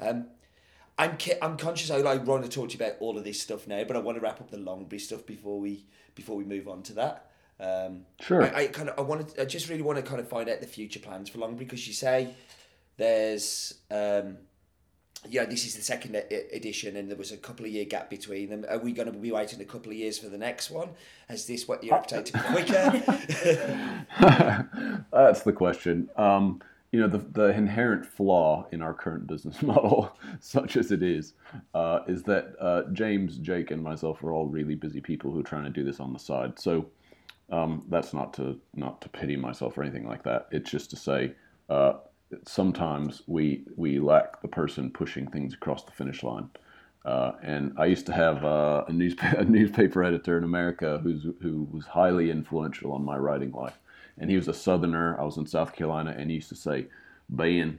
[0.00, 0.26] um,
[1.00, 1.90] I'm ki- I'm conscious.
[1.92, 4.00] I like want to talk to you about all of this stuff now, but I
[4.00, 5.84] want to wrap up the Longberry stuff before we
[6.16, 7.30] before we move on to that.
[7.60, 8.42] Um, Sure.
[8.42, 10.60] I, I kind of I wanted I just really want to kind of find out
[10.60, 12.34] the future plans for Longberry because you say
[12.96, 14.38] there's um,
[15.28, 18.10] yeah this is the second e- edition and there was a couple of year gap
[18.10, 18.64] between them.
[18.68, 20.90] Are we going to be waiting a couple of years for the next one?
[21.28, 24.06] Has this what your appetite to be quicker?
[25.12, 26.08] That's the question.
[26.16, 26.60] Um,
[26.92, 31.34] you know, the, the inherent flaw in our current business model, such as it is,
[31.74, 35.44] uh, is that uh, James, Jake, and myself are all really busy people who are
[35.44, 36.58] trying to do this on the side.
[36.58, 36.86] So
[37.50, 40.48] um, that's not to not to pity myself or anything like that.
[40.50, 41.34] It's just to say
[41.68, 41.94] uh,
[42.44, 46.50] sometimes we we lack the person pushing things across the finish line.
[47.04, 51.26] Uh, and I used to have uh, a, newspaper, a newspaper editor in America who's,
[51.40, 53.78] who was highly influential on my writing life.
[54.18, 55.18] And he was a Southerner.
[55.18, 56.88] I was in South Carolina, and he used to say,
[57.30, 57.78] Ben,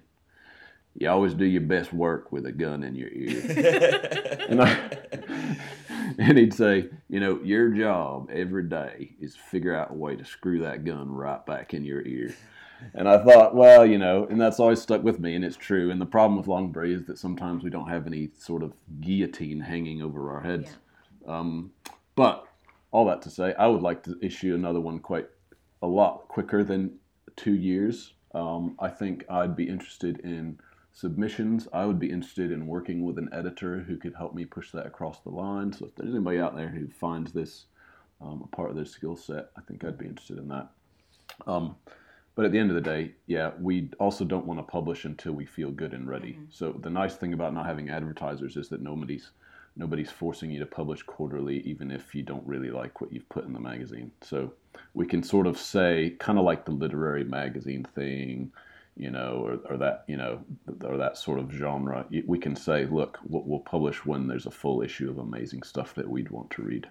[0.98, 4.46] you always do your best work with a gun in your ear.
[4.50, 4.90] and, I,
[6.18, 10.26] and he'd say, you know, your job every day is figure out a way to
[10.26, 12.34] screw that gun right back in your ear.
[12.94, 15.92] And I thought, well, you know, and that's always stuck with me, and it's true.
[15.92, 19.60] And the problem with Longberry is that sometimes we don't have any sort of guillotine
[19.60, 20.78] hanging over our heads.
[21.28, 21.72] Um,
[22.16, 22.46] but
[22.92, 25.30] all that to say, I would like to issue another one quite
[25.82, 26.98] a lot quicker than
[27.36, 28.14] two years.
[28.34, 30.60] Um, I think I'd be interested in
[30.94, 31.68] submissions.
[31.72, 34.86] I would be interested in working with an editor who could help me push that
[34.86, 35.72] across the line.
[35.72, 37.66] So if there's anybody out there who finds this
[38.22, 40.70] um, a part of their skill set, I think I'd be interested in that.
[41.48, 41.76] Um,
[42.40, 45.34] but at the end of the day, yeah, we also don't want to publish until
[45.34, 46.36] we feel good and ready.
[46.36, 46.46] Mm-hmm.
[46.52, 49.32] So the nice thing about not having advertisers is that nobody's
[49.76, 53.44] nobody's forcing you to publish quarterly, even if you don't really like what you've put
[53.44, 54.12] in the magazine.
[54.22, 54.54] So
[54.94, 58.54] we can sort of say, kind of like the literary magazine thing,
[58.96, 60.40] you know, or, or that you know,
[60.86, 62.06] or that sort of genre.
[62.26, 65.94] We can say, look, we'll, we'll publish when there's a full issue of amazing stuff
[65.96, 66.88] that we'd want to read.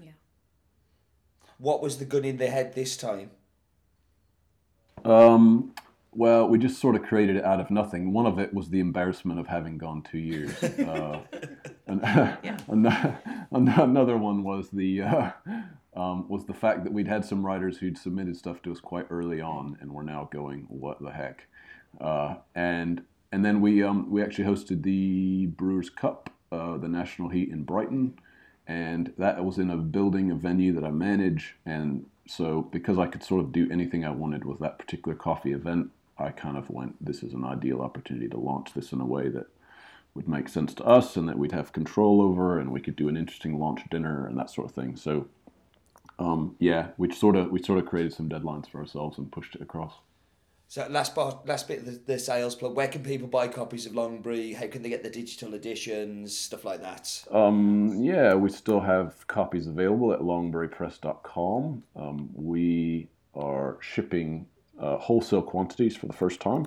[1.57, 3.31] what was the gun in their head this time?
[5.05, 5.75] Um,
[6.13, 8.13] well, we just sort of created it out of nothing.
[8.13, 10.63] One of it was the embarrassment of having gone two years.
[10.63, 11.21] Uh,
[11.87, 12.05] and,
[12.69, 15.31] an- another one was the uh,
[15.95, 19.07] um, was the fact that we'd had some writers who'd submitted stuff to us quite
[19.11, 21.47] early on, and we're now going, what the heck?
[22.01, 27.29] Uh, and and then we um, we actually hosted the Brewers Cup, uh, the National
[27.29, 28.19] Heat in Brighton,
[28.67, 31.57] and that was in a building, a venue that I manage.
[31.67, 35.53] And so, because I could sort of do anything I wanted with that particular coffee
[35.53, 39.07] event, I kind of went, this is an ideal opportunity to launch this in a
[39.07, 39.47] way that
[40.15, 43.09] would make sense to us and that we'd have control over, and we could do
[43.09, 44.97] an interesting launch dinner and that sort of thing.
[44.97, 45.27] So,
[46.19, 49.55] um, yeah, we sort of we sort of created some deadlines for ourselves and pushed
[49.55, 49.95] it across.
[50.71, 52.77] So last part, last bit of the, the sales plug.
[52.77, 54.55] Where can people buy copies of Longberry?
[54.55, 56.37] How can they get the digital editions?
[56.37, 57.25] Stuff like that.
[57.31, 61.83] Um, yeah, we still have copies available at longberrypress.com.
[61.97, 64.47] Um, we are shipping
[64.79, 66.67] uh, wholesale quantities for the first time.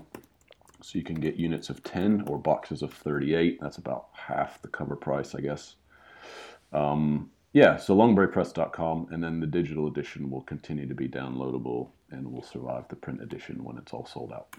[0.82, 3.60] So you can get units of 10 or boxes of 38.
[3.62, 5.76] That's about half the cover price, I guess.
[6.74, 12.32] Um, yeah, so longberrypress.com, and then the digital edition will continue to be downloadable and
[12.32, 14.56] will survive the print edition when it's all sold out.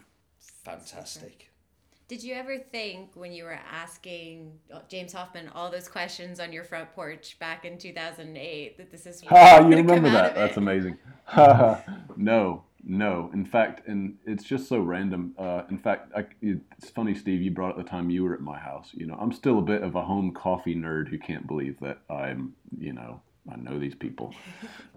[0.64, 1.52] Fantastic.
[2.08, 4.52] Did you ever think when you were asking
[4.88, 9.22] James Hoffmann all those questions on your front porch back in 2008 that this is
[9.30, 10.34] Ah, you gonna come remember out that?
[10.34, 10.98] That's amazing.
[12.16, 13.30] no, no.
[13.32, 15.34] In fact, and it's just so random.
[15.38, 17.40] Uh, in fact, I, it's funny, Steve.
[17.40, 18.90] You brought up the time you were at my house.
[18.92, 22.00] You know, I'm still a bit of a home coffee nerd who can't believe that
[22.10, 24.34] I'm, you know, I know these people.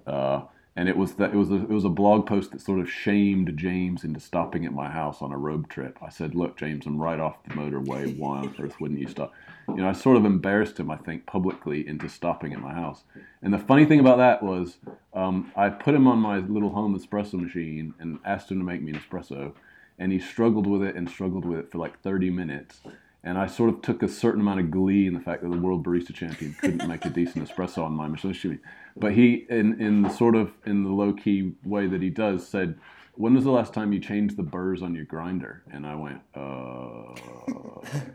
[0.05, 0.43] Uh,
[0.77, 2.91] and it was that it was a, it was a blog post that sort of
[2.91, 5.97] shamed James into stopping at my house on a road trip.
[6.01, 8.17] I said, "Look, James, I'm right off the motorway.
[8.17, 9.33] Why on earth wouldn't you stop?"
[9.69, 13.03] You know, I sort of embarrassed him, I think, publicly into stopping at my house.
[13.41, 14.77] And the funny thing about that was,
[15.13, 18.81] um, I put him on my little home espresso machine and asked him to make
[18.81, 19.53] me an espresso,
[19.97, 22.81] and he struggled with it and struggled with it for like 30 minutes.
[23.23, 25.57] And I sort of took a certain amount of glee in the fact that the
[25.57, 28.59] world barista champion couldn't make a decent espresso on my machine.
[28.95, 32.77] But he, in in sort of in the low key way that he does, said,
[33.15, 36.21] "When was the last time you changed the burrs on your grinder?" And I went,
[36.33, 37.13] "Uh,"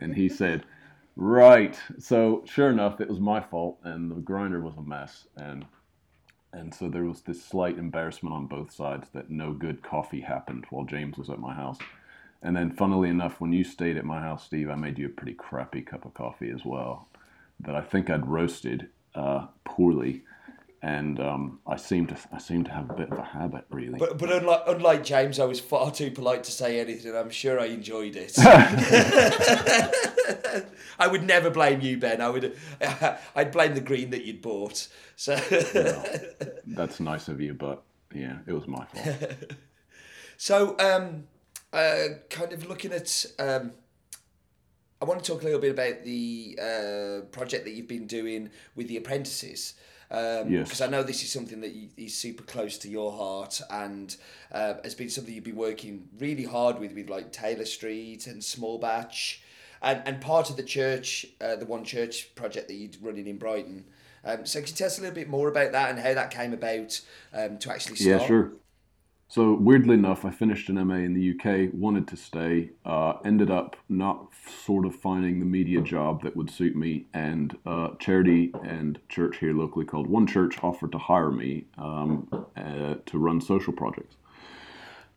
[0.01, 0.65] and he said,
[1.17, 5.67] "Right." So sure enough, it was my fault, and the grinder was a mess, and
[6.53, 10.67] and so there was this slight embarrassment on both sides that no good coffee happened
[10.71, 11.79] while James was at my house.
[12.43, 15.11] And then, funnily enough, when you stayed at my house, Steve, I made you a
[15.11, 17.07] pretty crappy cup of coffee as well,
[17.61, 20.23] that I think I'd roasted uh, poorly.
[20.83, 23.99] And um, I seem to I seem to have a bit of a habit, really.
[23.99, 27.15] But but unlike unlike James, I was far too polite to say anything.
[27.15, 28.33] I'm sure I enjoyed it.
[30.99, 32.23] I would never blame you, Ben.
[32.23, 32.57] I would
[33.35, 34.89] I'd blame the green that you'd bought.
[35.17, 35.37] So
[36.67, 37.83] That's nice of you, but
[38.15, 39.17] yeah, it was my fault.
[40.39, 41.25] so um,
[41.73, 43.27] uh, kind of looking at.
[43.39, 43.73] Um,
[45.03, 48.51] I want to talk a little bit about the uh, project that you've been doing
[48.77, 49.73] with the apprentices.
[50.11, 50.65] Um, Yes.
[50.65, 54.15] Because I know this is something that is super close to your heart and
[54.51, 58.43] uh, has been something you've been working really hard with, with like Taylor Street and
[58.43, 59.43] Small Batch,
[59.83, 63.39] and, and part of the church, uh, the One Church project that you're running in
[63.39, 63.85] Brighton.
[64.25, 66.31] Um, so, can you tell us a little bit more about that and how that
[66.31, 67.01] came about
[67.33, 68.21] um, to actually start?
[68.21, 68.53] Yeah, sure.
[69.31, 73.49] So weirdly enough, I finished an MA in the UK, wanted to stay, uh, ended
[73.49, 74.27] up not
[74.65, 79.37] sort of finding the media job that would suit me, and uh, charity and church
[79.39, 84.17] here locally called One Church offered to hire me um, uh, to run social projects.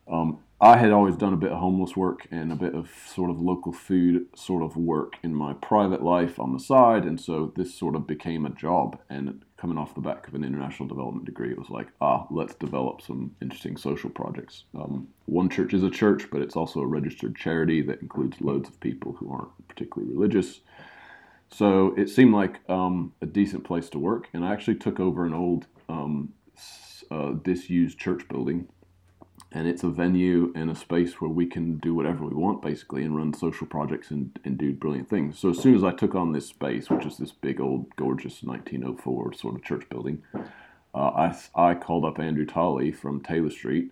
[0.07, 3.31] Um, I had always done a bit of homeless work and a bit of sort
[3.31, 7.51] of local food sort of work in my private life on the side, and so
[7.55, 8.99] this sort of became a job.
[9.09, 12.53] And coming off the back of an international development degree, it was like, ah, let's
[12.55, 14.65] develop some interesting social projects.
[14.75, 18.67] Um, One Church is a church, but it's also a registered charity that includes loads
[18.67, 20.59] of people who aren't particularly religious.
[21.49, 25.25] So it seemed like um, a decent place to work, and I actually took over
[25.25, 26.33] an old um,
[27.09, 28.67] uh, disused church building
[29.53, 33.03] and it's a venue and a space where we can do whatever we want basically
[33.03, 35.37] and run social projects and, and do brilliant things.
[35.37, 38.43] So as soon as i took on this space which is this big old gorgeous
[38.43, 40.23] 1904 sort of church building
[40.95, 43.91] uh, I, I called up andrew tolley from taylor street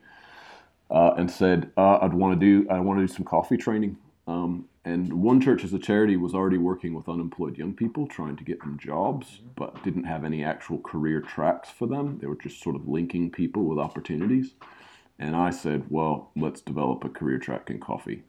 [0.89, 3.97] uh, and said uh, i'd want to do i want to do some coffee training.
[4.27, 8.35] Um, and one church as a charity was already working with unemployed young people trying
[8.37, 12.17] to get them jobs but didn't have any actual career tracks for them.
[12.19, 14.53] They were just sort of linking people with opportunities
[15.21, 18.23] and I said, well, let's develop a career track in coffee.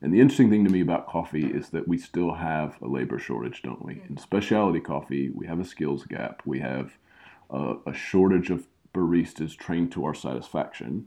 [0.00, 3.18] And the interesting thing to me about coffee is that we still have a labor
[3.18, 3.94] shortage, don't we?
[3.94, 4.12] Mm-hmm.
[4.12, 6.42] In specialty coffee, we have a skills gap.
[6.44, 6.98] We have
[7.50, 11.06] a, a shortage of baristas trained to our satisfaction.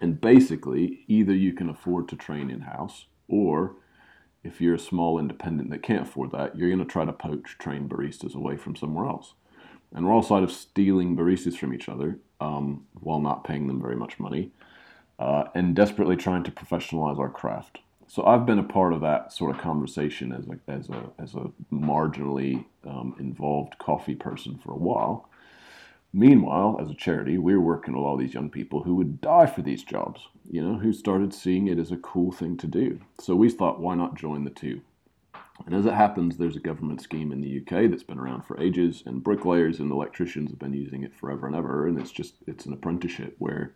[0.00, 3.74] And basically, either you can afford to train in house, or
[4.44, 7.56] if you're a small independent that can't afford that, you're going to try to poach
[7.58, 9.34] trained baristas away from somewhere else.
[9.92, 13.80] And we're all side of stealing baristas from each other um, while not paying them
[13.80, 14.50] very much money
[15.18, 17.78] uh, and desperately trying to professionalize our craft.
[18.08, 21.34] So I've been a part of that sort of conversation as a, as a, as
[21.34, 25.28] a marginally um, involved coffee person for a while.
[26.12, 29.46] Meanwhile, as a charity, we were working with all these young people who would die
[29.46, 33.00] for these jobs, you know, who started seeing it as a cool thing to do.
[33.18, 34.82] So we thought, why not join the two?
[35.66, 38.60] And as it happens, there's a government scheme in the UK that's been around for
[38.60, 41.86] ages, and bricklayers and electricians have been using it forever and ever.
[41.86, 43.74] And it's just it's an apprenticeship where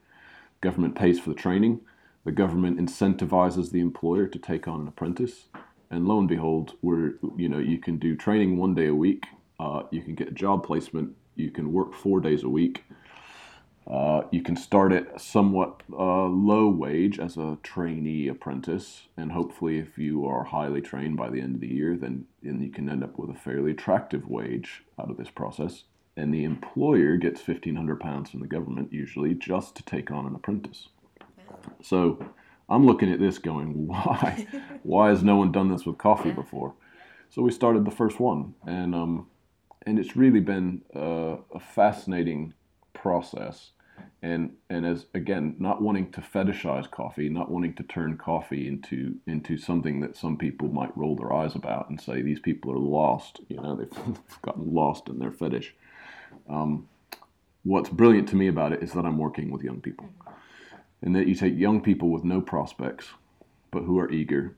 [0.61, 1.81] government pays for the training,
[2.25, 5.45] the government incentivizes the employer to take on an apprentice,
[5.91, 9.27] and lo and behold, we're you know you can do training one day a week,
[9.61, 12.85] uh, you can get a job placement, you can work four days a week.
[13.89, 19.79] Uh, you can start at somewhat uh, low wage as a trainee apprentice, and hopefully,
[19.79, 22.89] if you are highly trained by the end of the year, then, then you can
[22.89, 25.85] end up with a fairly attractive wage out of this process.
[26.17, 30.27] And the employer gets fifteen hundred pounds from the government usually just to take on
[30.27, 30.89] an apprentice.
[31.81, 32.19] So
[32.69, 34.49] I'm looking at this going, why?
[34.83, 36.75] why has no one done this with coffee before?
[37.31, 39.29] So we started the first one, and um,
[39.85, 42.55] and it's really been uh, a fascinating
[42.95, 43.71] process
[44.23, 49.15] and and as again not wanting to fetishize coffee not wanting to turn coffee into
[49.27, 52.79] into something that some people might roll their eyes about and say these people are
[52.79, 55.75] lost you know they've gotten lost in their fetish.
[56.49, 56.89] Um,
[57.65, 60.09] what's brilliant to me about it is that i'm working with young people.
[61.03, 63.07] And that you take young people with no prospects
[63.71, 64.57] but who are eager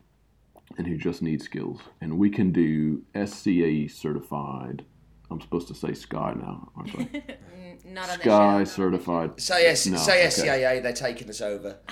[0.76, 1.80] and who just need skills.
[2.00, 4.84] And we can do sca certified
[5.30, 7.08] i'm supposed to say sky now aren't i
[7.86, 8.70] Not on Sky the show.
[8.70, 9.40] certified.
[9.40, 10.26] Say yes, No, say okay.
[10.28, 10.82] SCAA.
[10.82, 11.78] They're taking us over.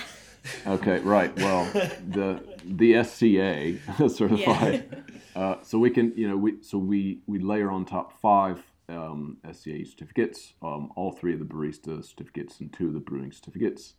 [0.65, 1.35] Okay, right.
[1.37, 1.65] Well,
[2.07, 5.03] the the SCA certified.
[5.35, 9.37] Uh, so we can, you know, we so we we layer on top five um,
[9.51, 13.95] SCA certificates, um, all three of the barista certificates and two of the brewing certificates,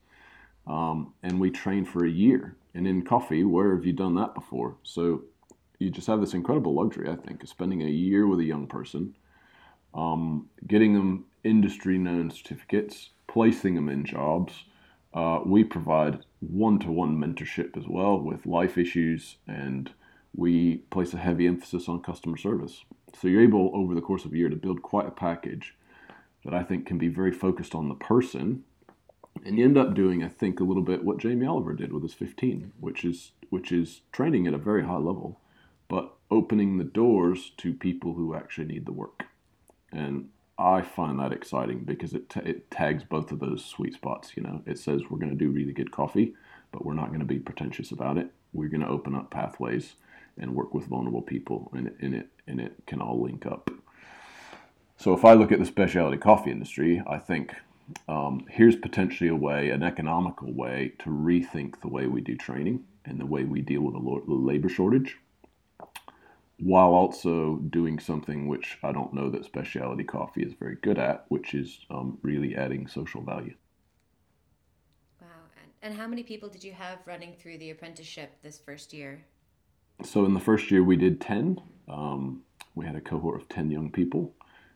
[0.67, 2.57] um, and we train for a year.
[2.75, 4.77] And in coffee, where have you done that before?
[4.85, 5.25] So
[5.79, 8.67] you just have this incredible luxury, I think, of spending a year with a young
[8.69, 9.15] person,
[9.99, 14.65] um, getting them industry known certificates, placing them in jobs.
[15.13, 19.91] Uh, we provide one to one mentorship as well with life issues, and
[20.37, 22.85] we place a heavy emphasis on customer service.
[23.21, 25.75] So you're able, over the course of a year, to build quite a package
[26.45, 28.63] that I think can be very focused on the person.
[29.45, 32.03] And you end up doing, I think, a little bit what Jamie Oliver did with
[32.03, 35.41] his 15, which is which is training at a very high level,
[35.89, 39.25] but opening the doors to people who actually need the work.
[39.93, 40.29] And
[40.59, 44.33] I find that exciting because it, t- it tags both of those sweet spots.
[44.37, 46.35] You know, it says we're going to do really good coffee,
[46.73, 48.31] but we're not going to be pretentious about it.
[48.53, 49.95] We're going to open up pathways
[50.37, 53.71] and work with vulnerable people, and, and it and it can all link up.
[54.97, 57.55] So if I look at the specialty coffee industry, I think
[58.09, 62.85] um, here's potentially a way, an economical way, to rethink the way we do training
[63.05, 65.19] and the way we deal with the labor shortage
[66.61, 71.25] while also doing something which I don't know that specialty coffee is very good at,
[71.29, 73.55] which is um, really adding social value.
[75.21, 75.29] Wow.
[75.63, 79.25] And, and how many people did you have running through the apprenticeship this first year?
[80.05, 81.61] So, in the first year, we did 10.
[81.89, 82.43] Um,
[82.75, 84.33] we had a cohort of 10 young people,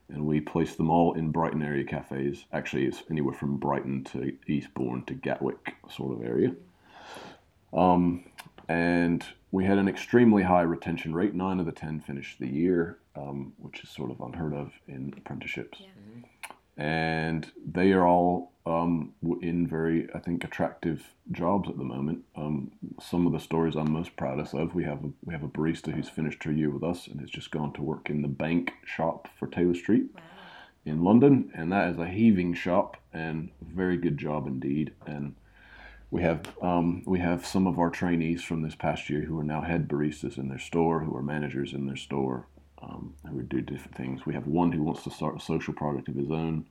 [0.08, 2.44] and we placed them all in Brighton area cafes.
[2.52, 6.54] Actually, it's anywhere from Brighton to Eastbourne to Gatwick sort of area.
[7.72, 8.24] Um,
[8.68, 11.34] and we had an extremely high retention rate.
[11.34, 15.14] Nine of the ten finished the year, um, which is sort of unheard of in
[15.16, 15.78] apprenticeships.
[15.80, 16.52] Yeah.
[16.78, 22.24] And they are all um, in very, I think, attractive jobs at the moment.
[22.34, 25.48] Um, some of the stories I'm most proudest of, we have a, we have a
[25.48, 28.28] barista who's finished her year with us and has just gone to work in the
[28.28, 30.06] bank shop for Taylor Street.
[30.14, 30.22] Wow.
[30.84, 34.92] In London, and that is a heaving shop and very good job indeed.
[35.06, 35.36] And
[36.12, 39.42] we have um, we have some of our trainees from this past year who are
[39.44, 42.46] now head baristas in their store, who are managers in their store,
[42.82, 44.26] um, who do different things.
[44.26, 46.66] We have one who wants to start a social product of his own,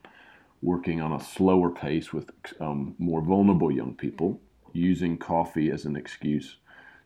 [0.62, 2.30] working on a slower pace with
[2.60, 4.40] um, more vulnerable young people,
[4.74, 6.58] using coffee as an excuse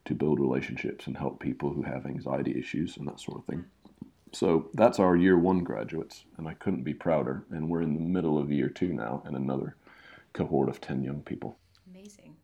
[0.04, 3.64] to build relationships and help people who have anxiety issues and that sort of thing.
[4.34, 7.46] So that's our year one graduates, and I couldn't be prouder.
[7.50, 9.78] And we're in the middle of year two now, and another
[10.34, 11.58] cohort of 10 young people.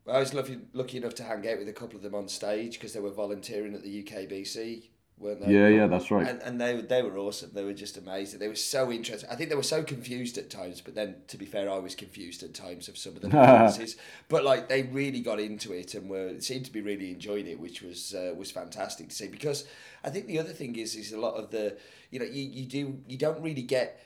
[0.07, 2.73] I was lucky, lucky enough to hang out with a couple of them on stage
[2.73, 4.83] because they were volunteering at the UKBC,
[5.19, 5.53] weren't they?
[5.53, 6.27] Yeah, yeah, that's right.
[6.27, 7.51] And, and they they were awesome.
[7.53, 8.39] They were just amazing.
[8.39, 9.29] They were so interesting.
[9.29, 11.93] I think they were so confused at times, but then to be fair, I was
[11.93, 13.95] confused at times of some of the nuances.
[14.27, 17.59] but like they really got into it and were seemed to be really enjoying it,
[17.59, 19.27] which was uh, was fantastic to see.
[19.27, 19.65] Because
[20.03, 21.77] I think the other thing is is a lot of the
[22.09, 24.01] you know you, you do you don't really get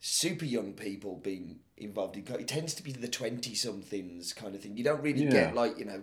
[0.00, 4.60] super young people being involved in it tends to be the 20 somethings kind of
[4.62, 4.76] thing.
[4.76, 5.30] You don't really yeah.
[5.30, 6.02] get like you know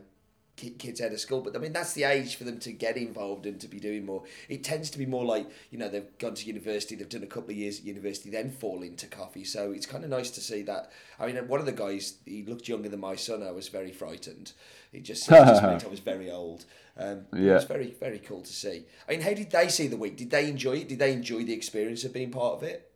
[0.56, 3.48] kids out of school but i mean that's the age for them to get involved
[3.48, 4.24] and to be doing more.
[4.48, 7.28] It tends to be more like you know they've gone to university they've done a
[7.28, 9.44] couple of years at university then fall into coffee.
[9.44, 10.92] So it's kind of nice to see that.
[11.20, 13.42] I mean one of the guys he looked younger than my son.
[13.42, 14.54] I was very frightened.
[14.92, 16.66] It just, it just meant i was very old.
[16.96, 17.52] Um, yeah.
[17.52, 18.86] it was very very cool to see.
[19.08, 20.18] I mean how did they see the week?
[20.18, 20.90] Did they enjoy it?
[20.90, 22.93] Did they enjoy the experience of being part of it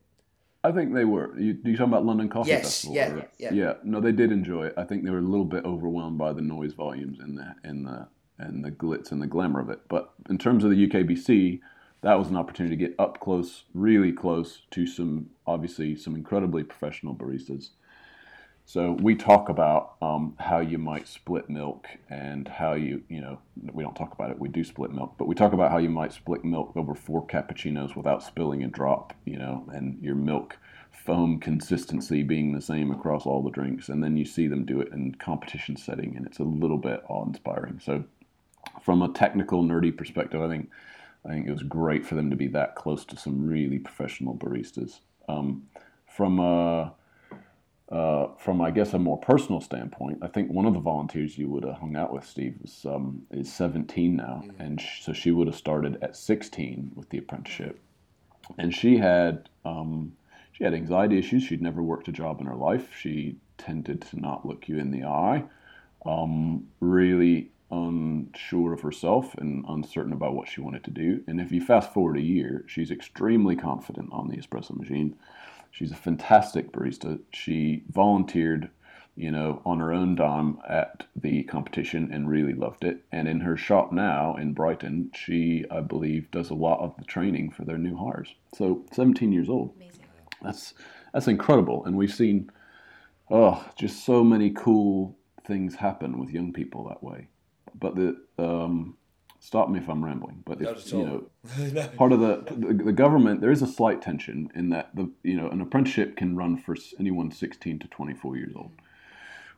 [0.64, 1.38] I think they were.
[1.40, 2.96] You, you talking about London Coffee yes, Festival?
[2.96, 3.74] Yeah, or, yeah, yeah.
[3.84, 4.74] No, they did enjoy it.
[4.78, 7.86] I think they were a little bit overwhelmed by the noise volumes and the and
[7.86, 8.08] the
[8.40, 9.82] and the glitz and the glamour of it.
[9.88, 11.60] But in terms of the UKBC,
[12.02, 16.64] that was an opportunity to get up close, really close to some obviously some incredibly
[16.64, 17.70] professional baristas
[18.68, 23.40] so we talk about um, how you might split milk and how you, you know,
[23.72, 24.40] we don't talk about it.
[24.40, 27.26] We do split milk, but we talk about how you might split milk over four
[27.26, 30.58] cappuccinos without spilling a drop, you know, and your milk
[30.92, 33.88] foam consistency being the same across all the drinks.
[33.88, 37.06] And then you see them do it in competition setting, and it's a little bit
[37.08, 37.80] awe-inspiring.
[37.82, 38.04] So
[38.82, 40.70] from a technical, nerdy perspective, I think
[41.26, 44.36] I think it was great for them to be that close to some really professional
[44.36, 45.00] baristas.
[45.30, 45.70] Um,
[46.06, 46.94] from a
[47.92, 51.48] uh, from I guess a more personal standpoint, I think one of the volunteers you
[51.50, 54.62] would have hung out with, Steve, is um, is 17 now, mm-hmm.
[54.62, 57.80] and sh- so she would have started at 16 with the apprenticeship,
[58.58, 60.12] and she had um,
[60.52, 61.44] she had anxiety issues.
[61.44, 62.90] She'd never worked a job in her life.
[63.00, 65.46] She tended to not look you in the eye,
[66.06, 71.24] um, really unsure of herself and uncertain about what she wanted to do.
[71.28, 75.16] And if you fast forward a year, she's extremely confident on the espresso machine
[75.78, 77.20] She's a fantastic barista.
[77.32, 78.72] She volunteered,
[79.16, 83.06] you know, on her own dime at the competition and really loved it.
[83.12, 87.04] And in her shop now in Brighton, she, I believe, does a lot of the
[87.04, 88.34] training for their new hires.
[88.56, 89.76] So 17 years old.
[89.76, 90.06] Amazing.
[90.42, 90.74] That's
[91.14, 91.86] that's incredible.
[91.86, 92.50] And we've seen,
[93.30, 95.16] oh, just so many cool
[95.46, 97.28] things happen with young people that way.
[97.80, 98.97] But the um,
[99.40, 103.42] stop me if I'm rambling, but if, you know, part of the, the, the government
[103.42, 106.76] there is a slight tension in that the you know an apprenticeship can run for
[107.00, 108.72] anyone 16 to 24 years old.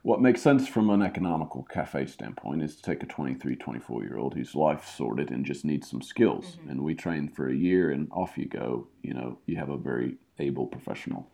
[0.02, 4.16] What makes sense from an economical cafe standpoint is to take a 23, 24 year
[4.16, 6.70] old whose life sorted and just needs some skills, mm-hmm.
[6.70, 8.88] and we train for a year and off you go.
[9.02, 11.28] You know, you have a very able professional.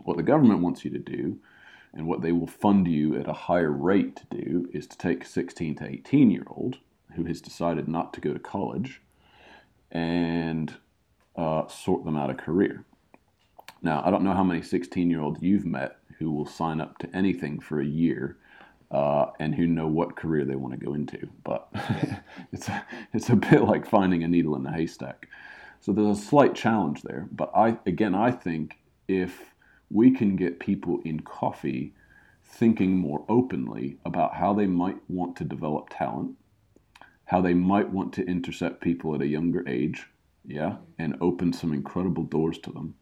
[0.00, 1.38] What the government wants you to do,
[1.92, 5.24] and what they will fund you at a higher rate to do, is to take
[5.24, 6.78] 16 to 18 year old
[7.16, 9.00] who has decided not to go to college
[9.90, 10.74] and
[11.36, 12.84] uh, sort them out a career.
[13.82, 16.98] Now, I don't know how many 16 year olds you've met who will sign up
[16.98, 18.36] to anything for a year
[18.90, 21.68] uh, and who know what career they want to go into, but
[22.52, 25.28] it's, a, it's a bit like finding a needle in a haystack.
[25.80, 27.26] So there's a slight challenge there.
[27.32, 29.54] But I, again, I think if
[29.90, 31.94] we can get people in coffee
[32.44, 36.36] thinking more openly about how they might want to develop talent,
[37.30, 40.04] how they might want to intercept people at a younger age,
[40.44, 42.92] yeah, and open some incredible doors to them.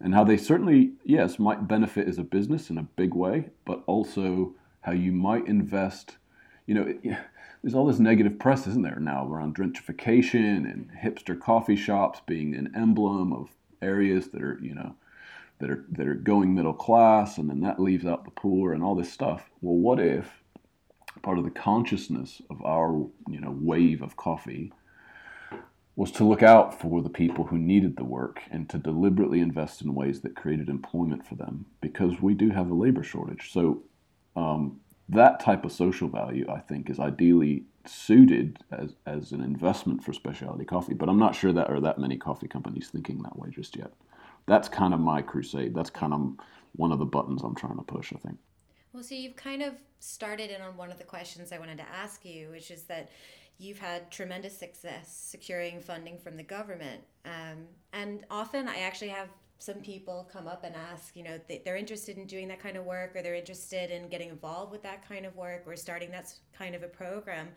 [0.00, 3.82] And how they certainly, yes, might benefit as a business in a big way, but
[3.86, 6.18] also how you might invest.
[6.66, 7.16] You know,
[7.62, 12.54] there's all this negative press, isn't there, now around gentrification and hipster coffee shops being
[12.54, 13.48] an emblem of
[13.80, 14.94] areas that are, you know,
[15.60, 18.82] that are that are going middle class, and then that leaves out the poor and
[18.82, 19.48] all this stuff.
[19.62, 20.43] Well, what if
[21.24, 24.72] part of the consciousness of our, you know, wave of coffee
[25.96, 29.80] was to look out for the people who needed the work and to deliberately invest
[29.80, 33.52] in ways that created employment for them because we do have a labor shortage.
[33.52, 33.82] So
[34.36, 40.02] um, that type of social value, I think, is ideally suited as, as an investment
[40.04, 40.94] for specialty coffee.
[40.94, 43.92] But I'm not sure that are that many coffee companies thinking that way just yet.
[44.46, 45.74] That's kind of my crusade.
[45.74, 46.34] That's kind of
[46.72, 48.38] one of the buttons I'm trying to push, I think.
[48.94, 51.84] Well, so you've kind of started in on one of the questions I wanted to
[51.92, 53.10] ask you, which is that
[53.58, 57.02] you've had tremendous success securing funding from the government.
[57.24, 59.28] Um, and often I actually have
[59.58, 62.84] some people come up and ask, you know, they're interested in doing that kind of
[62.84, 66.32] work or they're interested in getting involved with that kind of work or starting that
[66.56, 67.48] kind of a program.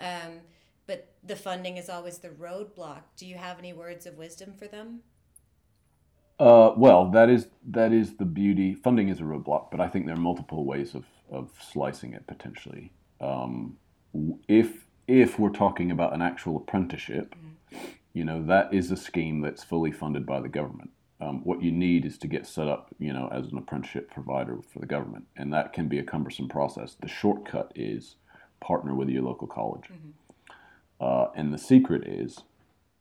[0.00, 0.40] Um,
[0.86, 3.02] but the funding is always the roadblock.
[3.18, 5.00] Do you have any words of wisdom for them?
[6.38, 8.74] Uh, well, that is that is the beauty.
[8.74, 12.26] Funding is a roadblock, but I think there are multiple ways of, of slicing it
[12.26, 12.92] potentially.
[13.20, 13.76] Um,
[14.46, 17.86] if if we're talking about an actual apprenticeship, mm-hmm.
[18.12, 21.72] you know that is a scheme that's fully funded by the government um, what you
[21.72, 25.26] need is to get set up, you know, as an apprenticeship provider for the government,
[25.36, 26.94] and that can be a cumbersome process.
[27.00, 28.16] The shortcut is
[28.60, 30.54] partner with your local college, mm-hmm.
[31.00, 32.40] uh, and the secret is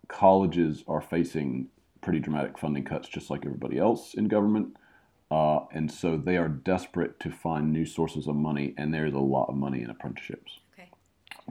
[0.07, 1.67] colleges are facing
[2.01, 4.75] pretty dramatic funding cuts, just like everybody else in government,
[5.29, 9.19] uh, and so they are desperate to find new sources of money, and there's a
[9.19, 10.59] lot of money in apprenticeships.
[10.73, 10.89] Okay.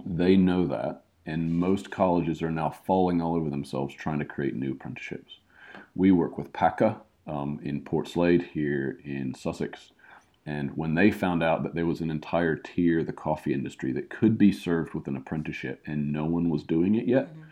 [0.05, 4.55] They know that, and most colleges are now falling all over themselves trying to create
[4.55, 5.41] new apprenticeships.
[5.95, 9.91] We work with PACA um, in Portslade here in Sussex.
[10.47, 13.93] And when they found out that there was an entire tier of the coffee industry
[13.93, 17.43] that could be served with an apprenticeship and no one was doing it yet, mm-hmm.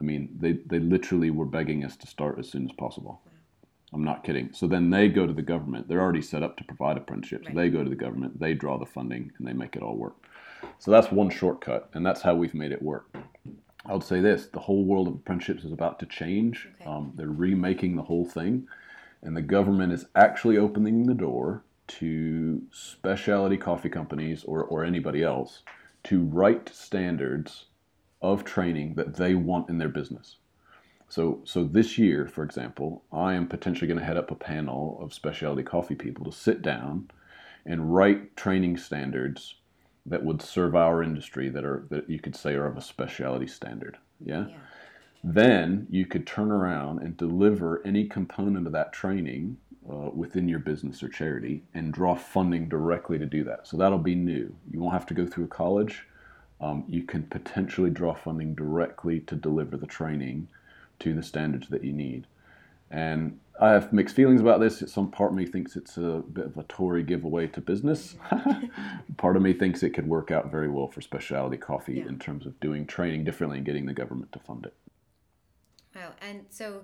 [0.00, 3.20] I mean, they, they literally were begging us to start as soon as possible.
[3.92, 4.52] I'm not kidding.
[4.52, 5.88] So then they go to the government.
[5.88, 7.46] They're already set up to provide apprenticeships.
[7.46, 7.56] Right.
[7.56, 10.14] They go to the government, they draw the funding, and they make it all work.
[10.78, 13.16] So that's one shortcut, and that's how we've made it work.
[13.86, 16.68] I would say this: the whole world of apprenticeships is about to change.
[16.80, 16.90] Okay.
[16.90, 18.66] Um, they're remaking the whole thing,
[19.22, 25.22] and the government is actually opening the door to specialty coffee companies or, or anybody
[25.22, 25.62] else
[26.04, 27.66] to write standards
[28.20, 30.36] of training that they want in their business.
[31.08, 34.98] So, so this year, for example, I am potentially going to head up a panel
[35.00, 37.10] of specialty coffee people to sit down
[37.64, 39.54] and write training standards
[40.04, 43.46] that would serve our industry that are that you could say are of a specialty
[43.46, 43.98] standard.
[44.24, 44.46] Yeah?
[44.48, 44.56] yeah.
[45.24, 49.56] Then you could turn around and deliver any component of that training
[49.90, 53.66] uh, within your business or charity and draw funding directly to do that.
[53.66, 54.54] So that'll be new.
[54.70, 56.06] You won't have to go through a college.
[56.60, 60.48] Um, you can potentially draw funding directly to deliver the training
[61.00, 62.26] to the standards that you need.
[62.90, 64.82] And I have mixed feelings about this.
[64.86, 68.16] Some part of me thinks it's a bit of a Tory giveaway to business.
[69.16, 72.06] part of me thinks it could work out very well for specialty coffee yeah.
[72.06, 74.74] in terms of doing training differently and getting the government to fund it.
[75.94, 76.12] Wow.
[76.22, 76.82] And so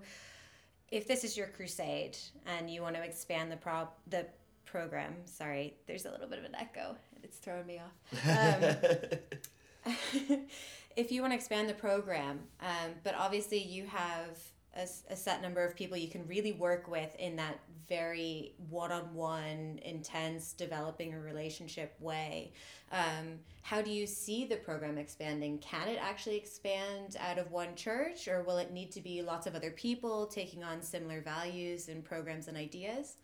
[0.90, 2.16] if this is your crusade
[2.46, 4.26] and you want to expand the pro the
[4.64, 6.96] program, sorry, there's a little bit of an echo.
[7.22, 8.28] It's throwing me off.
[8.28, 9.18] Um,
[10.96, 14.38] if you want to expand the program, um, but obviously you have
[14.76, 19.78] a, a set number of people you can really work with in that very one-on-one
[19.84, 22.52] intense developing a relationship way.
[22.90, 25.58] Um, how do you see the program expanding?
[25.58, 29.46] Can it actually expand out of one church or will it need to be lots
[29.46, 33.16] of other people taking on similar values and programs and ideas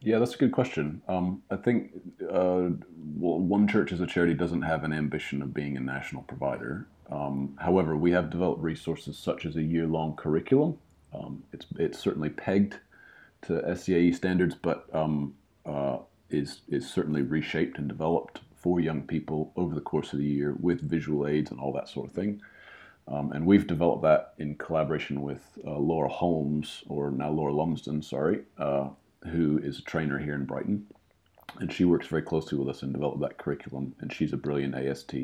[0.00, 1.02] yeah, that's a good question.
[1.08, 1.92] Um, I think
[2.22, 2.70] uh,
[3.16, 6.86] well, one church as a charity doesn't have an ambition of being a national provider.
[7.10, 10.78] Um, however, we have developed resources such as a year-long curriculum.
[11.12, 12.78] Um, it's it's certainly pegged
[13.42, 15.34] to SCAE standards, but um,
[15.66, 15.98] uh,
[16.30, 20.54] is is certainly reshaped and developed for young people over the course of the year
[20.60, 22.40] with visual aids and all that sort of thing.
[23.08, 28.02] Um, and we've developed that in collaboration with uh, Laura Holmes, or now Laura Lumsden,
[28.02, 28.88] sorry, uh,
[29.28, 30.86] who is a trainer here in Brighton.
[31.58, 33.94] And she works very closely with us and developed that curriculum.
[34.00, 35.14] And she's a brilliant AST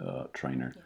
[0.00, 0.72] uh, trainer.
[0.74, 0.82] Yeah.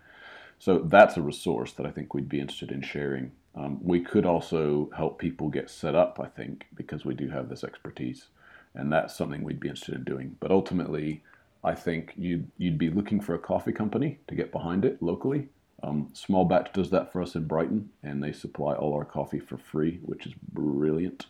[0.58, 3.32] So that's a resource that I think we'd be interested in sharing.
[3.56, 7.48] Um, we could also help people get set up, I think, because we do have
[7.48, 8.26] this expertise.
[8.74, 10.36] And that's something we'd be interested in doing.
[10.38, 11.22] But ultimately,
[11.64, 15.48] I think you'd, you'd be looking for a coffee company to get behind it locally.
[15.82, 19.40] Um, Small Batch does that for us in Brighton, and they supply all our coffee
[19.40, 21.26] for free, which is brilliant.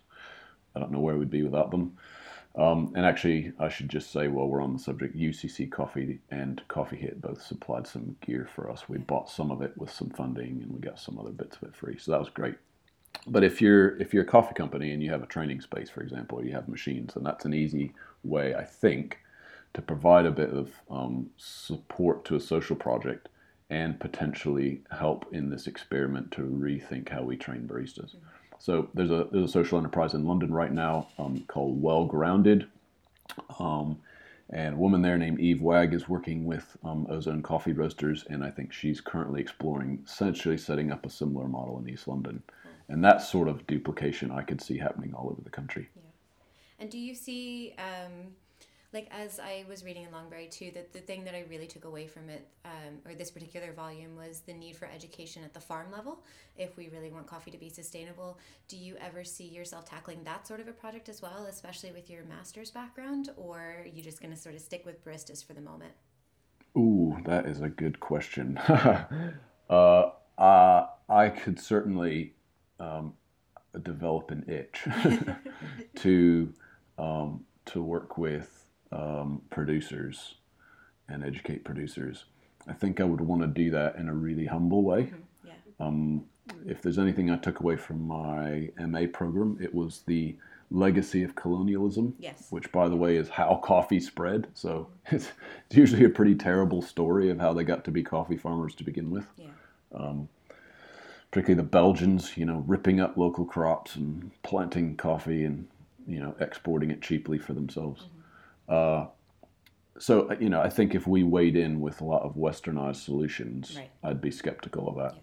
[0.75, 1.97] I don't know where we'd be without them.
[2.57, 6.61] Um, and actually, I should just say while we're on the subject, UCC Coffee and
[6.69, 8.89] Coffee Hit both supplied some gear for us.
[8.89, 11.69] We bought some of it with some funding, and we got some other bits of
[11.69, 11.97] it free.
[11.99, 12.57] So that was great.
[13.27, 16.01] But if you're if you're a coffee company and you have a training space, for
[16.01, 17.93] example, you have machines, then that's an easy
[18.25, 19.19] way, I think,
[19.75, 23.29] to provide a bit of um, support to a social project
[23.69, 28.17] and potentially help in this experiment to rethink how we train baristas.
[28.17, 28.27] Mm-hmm.
[28.61, 32.67] So there's a there's a social enterprise in London right now um, called Well Grounded,
[33.59, 33.99] um,
[34.51, 38.45] and a woman there named Eve Wag is working with um, Ozone Coffee Roasters, and
[38.45, 42.43] I think she's currently exploring essentially setting up a similar model in East London,
[42.89, 45.89] and that sort of duplication I could see happening all over the country.
[45.97, 46.03] Yeah,
[46.81, 47.75] and do you see?
[47.79, 48.35] Um
[48.93, 51.85] like as I was reading in Longberry too, that the thing that I really took
[51.85, 55.61] away from it, um, or this particular volume, was the need for education at the
[55.61, 56.23] farm level.
[56.57, 60.47] If we really want coffee to be sustainable, do you ever see yourself tackling that
[60.47, 64.21] sort of a project as well, especially with your master's background, or are you just
[64.21, 65.93] going to sort of stick with baristas for the moment?
[66.77, 68.59] Ooh, that is a good question.
[69.71, 72.35] uh, uh, I could certainly
[72.81, 73.15] um,
[73.83, 74.87] develop an itch
[75.97, 76.53] to
[76.99, 78.60] um, to work with
[78.93, 80.35] um, producers
[81.09, 82.25] and educate producers.
[82.69, 85.03] I think I would want to do that in a really humble way.
[85.03, 85.49] Mm-hmm.
[85.49, 85.53] Yeah.
[85.81, 86.25] Um,
[86.67, 90.37] if there's anything I took away from my MA program, it was the
[90.71, 92.47] legacy of colonialism, yes.
[92.51, 94.47] which, by the way, is how coffee spread.
[94.55, 95.29] So it's,
[95.69, 98.85] it's, usually a pretty terrible story of how they got to be coffee farmers to
[98.85, 99.27] begin with.
[99.37, 99.47] Yeah.
[99.95, 100.29] Um,
[101.31, 105.69] particularly the Belgians, you know, ripping up local crops and planting coffee and
[106.07, 108.03] you know exporting it cheaply for themselves.
[108.03, 108.20] Mm-hmm.
[108.71, 109.07] Uh,
[109.99, 113.75] so you know, I think if we weighed in with a lot of westernized solutions,
[113.77, 113.91] right.
[114.03, 115.15] I'd be skeptical of that.
[115.15, 115.21] Yeah.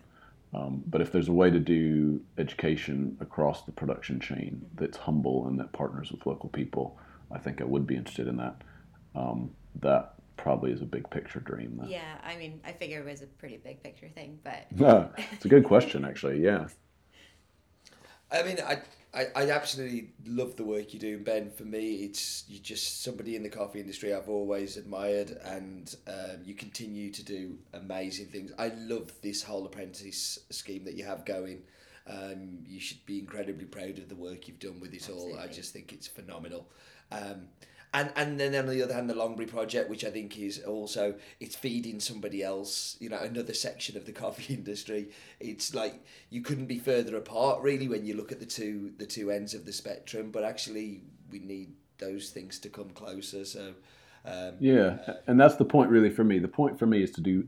[0.53, 4.83] Um, but if there's a way to do education across the production chain mm-hmm.
[4.83, 6.97] that's humble and that partners with local people,
[7.31, 8.61] I think I would be interested in that.
[9.15, 11.77] Um, that probably is a big picture dream.
[11.81, 11.87] Though.
[11.87, 15.45] Yeah, I mean, I figure it was a pretty big picture thing, but yeah, it's
[15.45, 16.41] a good question, actually.
[16.41, 16.67] Yeah.
[18.31, 18.81] I mean, I
[19.17, 21.49] I, I absolutely love the work you do, Ben.
[21.49, 26.43] For me, it's you're just somebody in the coffee industry I've always admired, and um,
[26.45, 28.51] you continue to do amazing things.
[28.59, 31.63] I love this whole apprentice scheme that you have going.
[32.05, 35.33] Um, you should be incredibly proud of the work you've done with it Absolutely.
[35.33, 35.39] all.
[35.39, 36.69] I just think it's phenomenal.
[37.11, 37.47] Um,
[37.93, 41.15] and and then on the other hand the Longberry project which I think is also
[41.39, 45.09] it's feeding somebody else you know another section of the coffee industry.
[45.39, 49.05] It's like you couldn't be further apart really when you look at the two the
[49.05, 50.31] two ends of the spectrum.
[50.31, 53.73] But actually we need those things to come closer so
[54.23, 56.39] um, yeah uh, and that's the point really for me.
[56.39, 57.47] The point for me is to do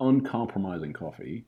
[0.00, 1.44] uncompromising coffee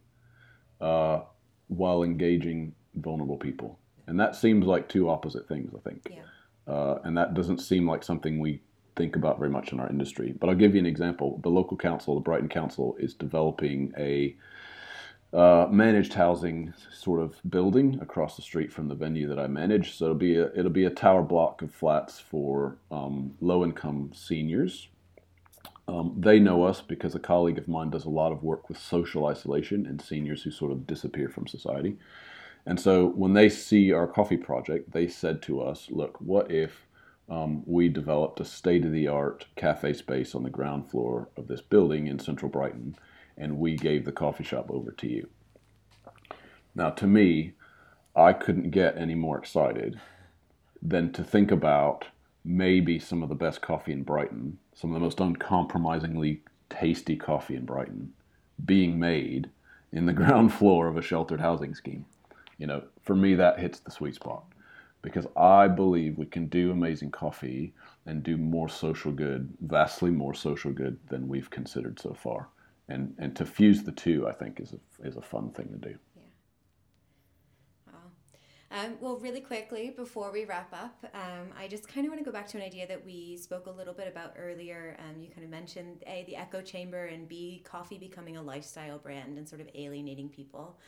[0.81, 1.21] uh,
[1.69, 3.79] while engaging vulnerable people.
[4.09, 6.09] And that seems like two opposite things I think.
[6.11, 6.23] Yeah
[6.71, 8.61] uh, and that doesn't seem like something we
[8.97, 10.35] think about very much in our industry.
[10.39, 11.41] But I'll give you an example.
[11.43, 14.37] The local council, the Brighton Council, is developing a
[15.33, 19.97] uh, managed housing sort of building across the street from the venue that I manage.
[19.97, 24.11] So it'll be a, it'll be a tower block of flats for um, low income
[24.15, 24.89] seniors.
[25.87, 28.79] Um, they know us because a colleague of mine does a lot of work with
[28.79, 31.97] social isolation and seniors who sort of disappear from society.
[32.71, 36.87] And so when they see our coffee project, they said to us, look, what if
[37.29, 41.49] um, we developed a state of the art cafe space on the ground floor of
[41.49, 42.95] this building in central Brighton
[43.37, 45.29] and we gave the coffee shop over to you?
[46.73, 47.55] Now, to me,
[48.15, 50.01] I couldn't get any more excited
[50.81, 52.07] than to think about
[52.45, 57.57] maybe some of the best coffee in Brighton, some of the most uncompromisingly tasty coffee
[57.57, 58.13] in Brighton,
[58.65, 59.51] being made
[59.91, 62.05] in the ground floor of a sheltered housing scheme
[62.61, 64.45] you know, for me, that hits the sweet spot
[65.03, 67.73] because I believe we can do amazing coffee
[68.05, 72.49] and do more social good, vastly more social good than we've considered so far.
[72.89, 75.89] And and to fuse the two, I think, is a is a fun thing to
[75.89, 75.97] do.
[76.17, 76.23] Yeah.
[78.73, 82.25] Um, well, really quickly before we wrap up, um, I just kind of want to
[82.25, 84.97] go back to an idea that we spoke a little bit about earlier.
[84.99, 88.99] Um, you kind of mentioned A, the echo chamber, and B, coffee becoming a lifestyle
[88.99, 90.79] brand and sort of alienating people.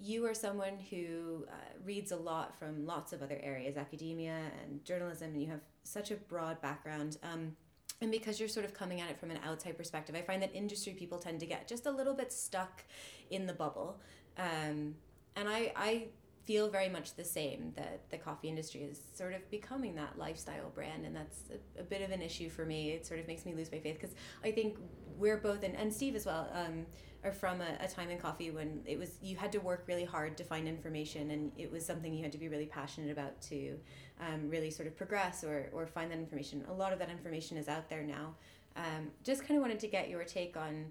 [0.00, 4.84] You are someone who uh, reads a lot from lots of other areas, academia and
[4.84, 7.18] journalism, and you have such a broad background.
[7.22, 7.56] Um,
[8.00, 10.54] and because you're sort of coming at it from an outside perspective, I find that
[10.54, 12.84] industry people tend to get just a little bit stuck
[13.30, 14.00] in the bubble.
[14.38, 14.94] Um,
[15.34, 16.06] and I, I
[16.48, 20.70] feel very much the same that the coffee industry is sort of becoming that lifestyle
[20.74, 23.44] brand and that's a, a bit of an issue for me it sort of makes
[23.44, 24.78] me lose my faith because i think
[25.18, 26.86] we're both in, and steve as well um,
[27.24, 30.04] are from a, a time in coffee when it was you had to work really
[30.04, 33.40] hard to find information and it was something you had to be really passionate about
[33.42, 33.76] to
[34.20, 36.64] um, really sort of progress or, or find that information.
[36.68, 38.34] A lot of that information is out there now.
[38.76, 40.86] Um, just kind of wanted to get your take on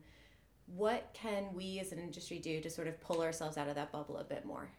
[0.76, 3.92] what can we as an industry do to sort of pull ourselves out of that
[3.92, 4.70] bubble a bit more?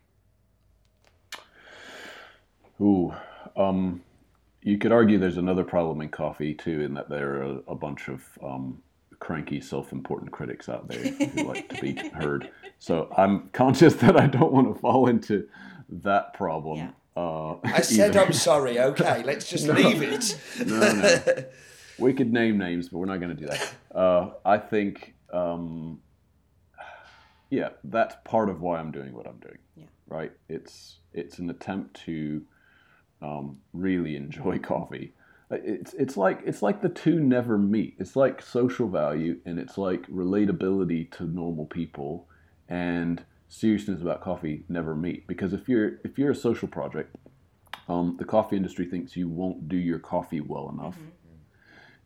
[2.81, 3.13] Ooh,
[3.57, 4.03] um,
[4.63, 8.09] you could argue there's another problem in coffee too, in that there are a, bunch
[8.09, 8.83] of um,
[9.21, 12.51] cranky, self-important critics out there who like to be heard.
[12.79, 15.49] So I'm conscious that I don't want to fall into
[15.89, 16.79] that problem.
[16.79, 16.91] Yeah.
[17.16, 18.27] Uh, I said either.
[18.27, 18.79] I'm sorry.
[18.79, 20.39] Okay, let's just leave it.
[20.64, 21.45] no, no.
[21.99, 23.75] We could name names, but we're not going to do that.
[23.93, 26.01] Uh, I think, um,
[27.51, 29.59] yeah, that's part of why I'm doing what I'm doing.
[29.77, 29.87] Yeah.
[30.07, 30.33] Right.
[30.49, 32.43] It's it's an attempt to
[33.21, 35.12] um, really enjoy coffee.
[35.51, 37.97] It's it's like it's like the two never meet.
[37.99, 42.29] It's like social value and it's like relatability to normal people
[42.69, 45.27] and seriousness about coffee never meet.
[45.27, 47.17] Because if you're if you're a social project,
[47.89, 50.99] um, the coffee industry thinks you won't do your coffee well enough.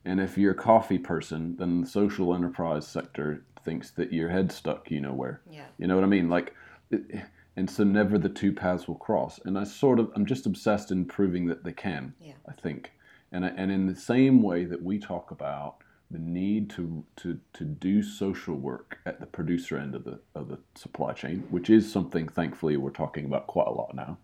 [0.04, 4.54] And if you're a coffee person, then the social enterprise sector thinks that your head's
[4.54, 5.40] stuck you know where.
[5.48, 5.66] Yeah.
[5.78, 6.28] You know what I mean?
[6.28, 6.54] Like,
[6.90, 7.22] it,
[7.56, 9.38] and so never the two paths will cross.
[9.44, 12.14] And I sort of, I'm just obsessed in proving that they can.
[12.20, 12.32] Yeah.
[12.48, 12.90] I think,
[13.32, 15.76] and and in the same way that we talk about
[16.10, 20.48] the need to to to do social work at the producer end of the of
[20.48, 24.18] the supply chain, which is something thankfully we're talking about quite a lot now.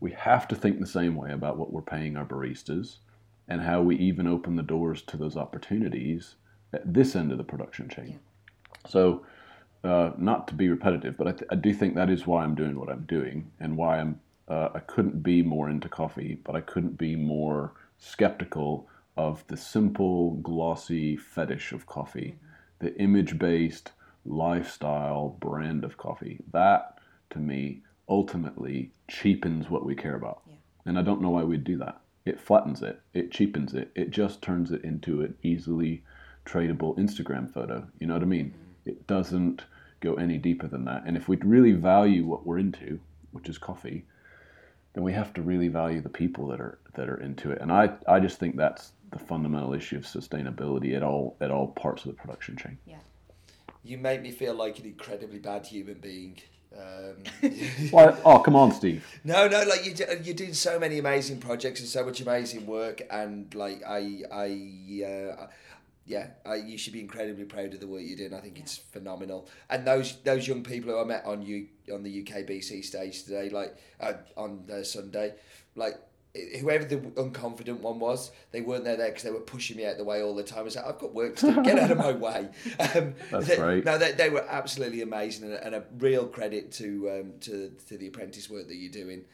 [0.00, 2.96] We have to think the same way about what we're paying our baristas
[3.48, 6.34] and how we even open the doors to those opportunities
[6.72, 8.18] at this end of the production chain.
[8.86, 9.24] So,
[9.84, 12.54] uh, not to be repetitive, but I, th- I do think that is why I'm
[12.56, 14.20] doing what I'm doing and why I'm.
[14.48, 19.56] Uh, I couldn't be more into coffee, but I couldn't be more skeptical of the
[19.56, 22.38] simple, glossy fetish of coffee,
[22.78, 23.92] the image-based
[24.24, 26.40] lifestyle brand of coffee.
[26.52, 26.98] That,
[27.30, 30.42] to me, ultimately cheapens what we care about.
[30.46, 30.54] Yeah.
[30.84, 32.00] And I don't know why we'd do that.
[32.24, 36.02] It flattens it, it cheapens it, it just turns it into an easily
[36.44, 37.86] tradable Instagram photo.
[37.98, 38.46] You know what I mean?
[38.46, 38.90] Mm-hmm.
[38.90, 39.64] It doesn't
[40.00, 41.04] go any deeper than that.
[41.06, 44.04] And if we really value what we're into, which is coffee,
[44.96, 47.60] then we have to really value the people that are that are into it.
[47.60, 51.68] And I, I just think that's the fundamental issue of sustainability at all at all
[51.68, 52.78] parts of the production chain.
[52.86, 52.96] Yeah.
[53.84, 56.38] You make me feel like an incredibly bad human being.
[56.74, 57.24] Um,
[57.90, 58.16] Why?
[58.24, 59.06] Oh, come on, Steve.
[59.22, 62.66] no, no, like you, do- you're doing so many amazing projects and so much amazing
[62.66, 65.46] work, and like I, I, uh,
[66.06, 68.32] yeah, I, you should be incredibly proud of the work you're doing.
[68.34, 69.48] I think it's phenomenal.
[69.68, 73.50] And those those young people who I met on you on the UKBC stage today,
[73.50, 75.34] like uh, on uh, Sunday,
[75.74, 75.96] like
[76.60, 79.96] whoever the unconfident one was, they weren't there there because they were pushing me out
[79.96, 80.60] the way all the time.
[80.60, 81.62] I was like, I've got work to do.
[81.62, 82.48] Get out of my way.
[82.94, 83.84] Um, That's they, right.
[83.84, 87.70] No, they, they were absolutely amazing, and, a- and a real credit to um, to
[87.88, 89.24] to the apprentice work that you're doing.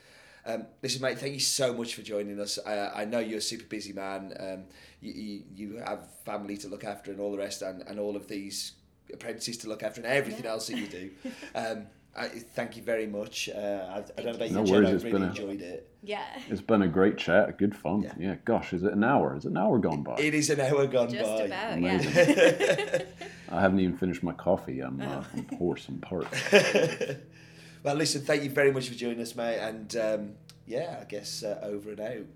[0.45, 2.59] Um, listen, mate, thank you so much for joining us.
[2.59, 4.34] Uh, I know you're a super busy man.
[4.40, 4.64] Um,
[5.01, 8.16] you, you, you have family to look after and all the rest, and, and all
[8.16, 8.72] of these
[9.12, 11.11] apprentices to look after, and everything else that you do.
[11.55, 13.49] Um, I, thank you very much.
[13.49, 15.26] Uh, I, I don't know about No you, Jen, worries, I it's really been a-
[15.28, 15.88] enjoyed it.
[16.03, 16.24] Yeah.
[16.51, 18.03] It's been a great chat, good fun.
[18.03, 18.12] Yeah.
[18.18, 18.34] Yeah.
[18.45, 19.34] Gosh, is it an hour?
[19.34, 20.16] Is it an hour gone by?
[20.18, 21.45] It is an hour gone Just by.
[21.45, 22.12] about, Amazing.
[22.36, 23.03] yeah.
[23.49, 24.80] I haven't even finished my coffee.
[24.80, 25.05] I'm, Oh.
[25.07, 26.34] uh, I'm hoarse and parched.
[27.83, 29.59] well, listen, thank you very much for joining us, mate.
[29.59, 30.35] And um,
[30.66, 32.26] yeah, I guess uh, over and out.